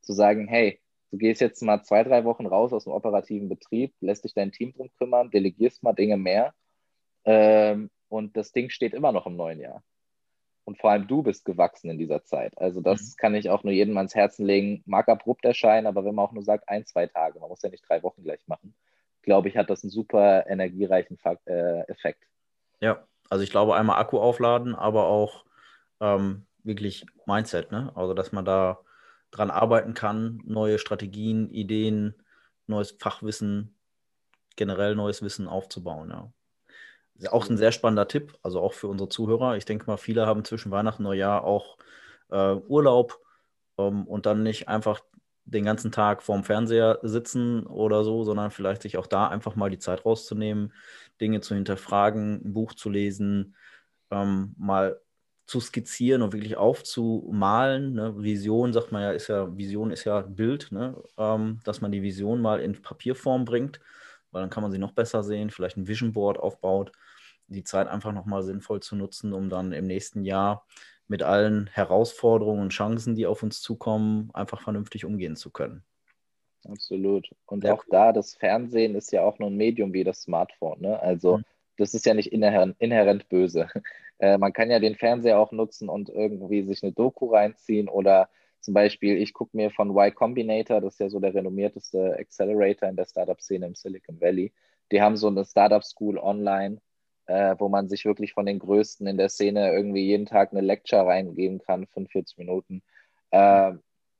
zu 0.00 0.12
sagen, 0.12 0.48
hey, 0.48 0.80
du 1.12 1.18
gehst 1.18 1.40
jetzt 1.40 1.62
mal 1.62 1.84
zwei, 1.84 2.02
drei 2.02 2.24
Wochen 2.24 2.46
raus 2.46 2.72
aus 2.72 2.82
dem 2.82 2.92
operativen 2.92 3.48
Betrieb, 3.48 3.94
lässt 4.00 4.24
dich 4.24 4.34
dein 4.34 4.50
Team 4.50 4.72
drum 4.72 4.90
kümmern, 4.98 5.30
delegierst 5.30 5.84
mal 5.84 5.92
Dinge 5.92 6.16
mehr 6.16 6.52
ähm, 7.24 7.90
und 8.08 8.36
das 8.36 8.50
Ding 8.50 8.70
steht 8.70 8.92
immer 8.92 9.12
noch 9.12 9.28
im 9.28 9.36
neuen 9.36 9.60
Jahr. 9.60 9.84
Und 10.64 10.78
vor 10.78 10.90
allem 10.90 11.06
du 11.06 11.22
bist 11.22 11.44
gewachsen 11.44 11.90
in 11.90 11.98
dieser 11.98 12.24
Zeit. 12.24 12.58
Also 12.58 12.80
das 12.80 13.02
mhm. 13.02 13.16
kann 13.18 13.34
ich 13.36 13.50
auch 13.50 13.62
nur 13.62 13.72
jedem 13.72 13.96
ans 13.98 14.16
Herzen 14.16 14.44
legen. 14.44 14.82
Mag 14.84 15.08
abrupt 15.08 15.44
erscheinen, 15.44 15.86
aber 15.86 16.04
wenn 16.04 16.16
man 16.16 16.26
auch 16.26 16.32
nur 16.32 16.42
sagt, 16.42 16.68
ein, 16.68 16.86
zwei 16.86 17.06
Tage, 17.06 17.38
man 17.38 17.50
muss 17.50 17.62
ja 17.62 17.68
nicht 17.68 17.88
drei 17.88 18.02
Wochen 18.02 18.24
gleich 18.24 18.48
machen, 18.48 18.74
glaube 19.22 19.48
ich, 19.48 19.56
hat 19.56 19.70
das 19.70 19.84
einen 19.84 19.92
super 19.92 20.44
energiereichen 20.48 21.20
äh, 21.46 21.82
Effekt. 21.82 22.26
Ja, 22.80 23.06
also 23.32 23.44
ich 23.44 23.50
glaube 23.50 23.74
einmal 23.76 23.98
Akku 23.98 24.18
aufladen, 24.18 24.74
aber 24.74 25.06
auch 25.06 25.46
ähm, 26.00 26.44
wirklich 26.64 27.06
Mindset, 27.24 27.72
ne? 27.72 27.90
Also 27.94 28.12
dass 28.12 28.30
man 28.30 28.44
da 28.44 28.80
dran 29.30 29.50
arbeiten 29.50 29.94
kann, 29.94 30.42
neue 30.44 30.78
Strategien, 30.78 31.48
Ideen, 31.48 32.14
neues 32.66 32.90
Fachwissen, 32.90 33.74
generell 34.56 34.94
neues 34.96 35.22
Wissen 35.22 35.48
aufzubauen. 35.48 36.10
Ja. 36.10 36.30
Ist 37.14 37.32
auch 37.32 37.48
ein 37.48 37.56
sehr 37.56 37.72
spannender 37.72 38.06
Tipp, 38.06 38.36
also 38.42 38.60
auch 38.60 38.74
für 38.74 38.88
unsere 38.88 39.08
Zuhörer. 39.08 39.56
Ich 39.56 39.64
denke 39.64 39.86
mal, 39.86 39.96
viele 39.96 40.26
haben 40.26 40.44
zwischen 40.44 40.70
Weihnachten 40.70 41.02
und 41.02 41.08
Neujahr 41.08 41.42
auch 41.42 41.78
äh, 42.28 42.56
Urlaub 42.68 43.18
ähm, 43.78 44.06
und 44.06 44.26
dann 44.26 44.42
nicht 44.42 44.68
einfach 44.68 45.00
den 45.44 45.64
ganzen 45.64 45.92
Tag 45.92 46.22
vorm 46.22 46.44
Fernseher 46.44 46.98
sitzen 47.02 47.66
oder 47.66 48.04
so, 48.04 48.24
sondern 48.24 48.50
vielleicht 48.50 48.82
sich 48.82 48.96
auch 48.96 49.06
da 49.06 49.28
einfach 49.28 49.56
mal 49.56 49.70
die 49.70 49.78
Zeit 49.78 50.04
rauszunehmen, 50.04 50.72
Dinge 51.20 51.40
zu 51.40 51.54
hinterfragen, 51.54 52.40
ein 52.44 52.52
Buch 52.52 52.74
zu 52.74 52.90
lesen, 52.90 53.56
ähm, 54.10 54.54
mal 54.58 55.00
zu 55.46 55.60
skizzieren 55.60 56.22
und 56.22 56.32
wirklich 56.32 56.56
aufzumalen. 56.56 57.94
Ne? 57.94 58.14
Vision, 58.22 58.72
sagt 58.72 58.92
man 58.92 59.02
ja, 59.02 59.10
ist 59.10 59.28
ja, 59.28 59.54
Vision 59.56 59.90
ist 59.90 60.04
ja 60.04 60.20
Bild, 60.20 60.70
ne? 60.72 60.96
Ähm, 61.18 61.60
dass 61.64 61.80
man 61.80 61.92
die 61.92 62.02
Vision 62.02 62.40
mal 62.40 62.60
in 62.60 62.80
Papierform 62.80 63.44
bringt, 63.44 63.80
weil 64.30 64.42
dann 64.42 64.50
kann 64.50 64.62
man 64.62 64.72
sie 64.72 64.78
noch 64.78 64.92
besser 64.92 65.22
sehen, 65.22 65.50
vielleicht 65.50 65.76
ein 65.76 65.88
Vision 65.88 66.12
Board 66.12 66.38
aufbaut, 66.38 66.92
die 67.48 67.64
Zeit 67.64 67.88
einfach 67.88 68.12
nochmal 68.12 68.42
sinnvoll 68.42 68.80
zu 68.80 68.96
nutzen, 68.96 69.32
um 69.32 69.48
dann 69.50 69.72
im 69.72 69.86
nächsten 69.86 70.24
Jahr 70.24 70.64
mit 71.12 71.22
allen 71.22 71.66
Herausforderungen 71.66 72.62
und 72.62 72.70
Chancen, 72.70 73.14
die 73.14 73.26
auf 73.26 73.42
uns 73.42 73.60
zukommen, 73.60 74.30
einfach 74.32 74.62
vernünftig 74.62 75.04
umgehen 75.04 75.36
zu 75.36 75.50
können. 75.50 75.84
Absolut. 76.66 77.28
Und 77.44 77.64
Sehr 77.64 77.74
auch 77.74 77.84
da, 77.90 78.14
das 78.14 78.34
Fernsehen 78.34 78.94
ist 78.94 79.12
ja 79.12 79.22
auch 79.22 79.38
nur 79.38 79.50
ein 79.50 79.56
Medium 79.56 79.92
wie 79.92 80.04
das 80.04 80.22
Smartphone. 80.22 80.80
Ne? 80.80 80.98
Also 80.98 81.36
mhm. 81.36 81.44
das 81.76 81.92
ist 81.92 82.06
ja 82.06 82.14
nicht 82.14 82.32
inhärent, 82.32 82.76
inhärent 82.80 83.28
böse. 83.28 83.68
Äh, 84.18 84.38
man 84.38 84.52
kann 84.52 84.70
ja 84.70 84.78
den 84.78 84.94
Fernseher 84.94 85.36
auch 85.36 85.50
nutzen 85.50 85.88
und 85.88 86.08
irgendwie 86.08 86.62
sich 86.62 86.80
eine 86.84 86.92
Doku 86.92 87.34
reinziehen 87.34 87.88
oder 87.88 88.28
zum 88.60 88.72
Beispiel, 88.72 89.16
ich 89.16 89.32
gucke 89.32 89.56
mir 89.56 89.72
von 89.72 89.90
Y 89.90 90.14
Combinator, 90.14 90.80
das 90.80 90.94
ist 90.94 91.00
ja 91.00 91.08
so 91.08 91.18
der 91.18 91.34
renommierteste 91.34 92.14
Accelerator 92.20 92.88
in 92.88 92.94
der 92.94 93.06
Startup-Szene 93.06 93.66
im 93.66 93.74
Silicon 93.74 94.20
Valley. 94.20 94.52
Die 94.92 95.02
haben 95.02 95.16
so 95.16 95.26
eine 95.26 95.44
Startup 95.44 95.82
School 95.82 96.18
online, 96.18 96.80
äh, 97.32 97.56
wo 97.58 97.70
man 97.70 97.88
sich 97.88 98.04
wirklich 98.04 98.34
von 98.34 98.44
den 98.44 98.58
Größten 98.58 99.06
in 99.06 99.16
der 99.16 99.30
Szene 99.30 99.72
irgendwie 99.72 100.04
jeden 100.04 100.26
Tag 100.26 100.52
eine 100.52 100.60
Lecture 100.60 101.06
reingeben 101.06 101.60
kann, 101.60 101.86
45 101.86 102.36
Minuten. 102.36 102.82
Äh, 103.30 103.72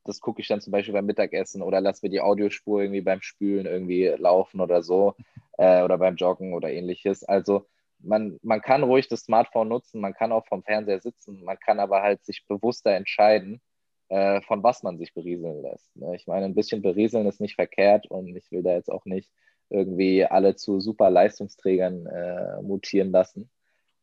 das 0.05 0.21
gucke 0.21 0.41
ich 0.41 0.49
dann 0.49 0.63
zum 0.63 0.71
Beispiel 0.71 0.95
beim 0.95 1.05
Mittagessen 1.05 1.61
oder 1.63 1.83
lass 1.83 2.03
mir 2.03 2.09
die 2.09 2.23
Audiospur 2.23 2.81
irgendwie 2.81 3.03
beim 3.03 3.21
Spülen 3.21 3.67
irgendwie 3.67 4.07
laufen 4.07 4.61
oder 4.61 4.83
so 4.83 5.15
äh, 5.59 5.83
oder 5.83 5.99
beim 5.99 6.17
Joggen 6.17 6.55
oder 6.55 6.73
ähnliches. 6.73 7.23
Also 7.23 7.67
man, 7.99 8.39
man 8.43 8.63
kann 8.63 8.83
ruhig 8.83 9.09
das 9.09 9.21
Smartphone 9.21 9.69
nutzen, 9.69 10.01
man 10.01 10.15
kann 10.15 10.33
auch 10.33 10.47
vom 10.47 10.63
Fernseher 10.63 11.01
sitzen, 11.01 11.45
man 11.45 11.59
kann 11.59 11.81
aber 11.81 12.01
halt 12.01 12.25
sich 12.25 12.47
bewusster 12.49 12.93
entscheiden, 12.93 13.61
äh, 14.09 14.41
von 14.41 14.63
was 14.63 14.83
man 14.83 14.97
sich 14.97 15.13
berieseln 15.13 15.61
lässt. 15.61 15.95
Ne? 15.97 16.17
Ich 16.17 16.27
meine, 16.27 16.47
ein 16.47 16.55
bisschen 16.55 16.81
berieseln 16.81 17.27
ist 17.27 17.43
nicht 17.43 17.57
verkehrt 17.57 18.07
und 18.07 18.35
ich 18.35 18.51
will 18.51 18.63
da 18.63 18.73
jetzt 18.73 18.91
auch 18.91 19.05
nicht 19.05 19.31
irgendwie 19.73 20.25
alle 20.25 20.55
zu 20.57 20.81
super 20.81 21.11
Leistungsträgern 21.11 22.07
äh, 22.07 22.63
mutieren 22.63 23.11
lassen. 23.11 23.51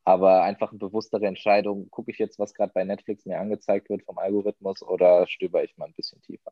Aber 0.03 0.43
einfach 0.43 0.71
eine 0.71 0.79
bewusstere 0.79 1.27
Entscheidung, 1.27 1.89
gucke 1.91 2.12
ich 2.12 2.17
jetzt, 2.17 2.39
was 2.39 2.53
gerade 2.53 2.71
bei 2.73 2.84
Netflix 2.84 3.25
mir 3.25 3.39
angezeigt 3.39 3.89
wird 3.89 4.03
vom 4.03 4.17
Algorithmus 4.17 4.82
oder 4.82 5.27
stöber 5.27 5.63
ich 5.63 5.77
mal 5.77 5.86
ein 5.86 5.93
bisschen 5.93 6.21
tiefer? 6.21 6.51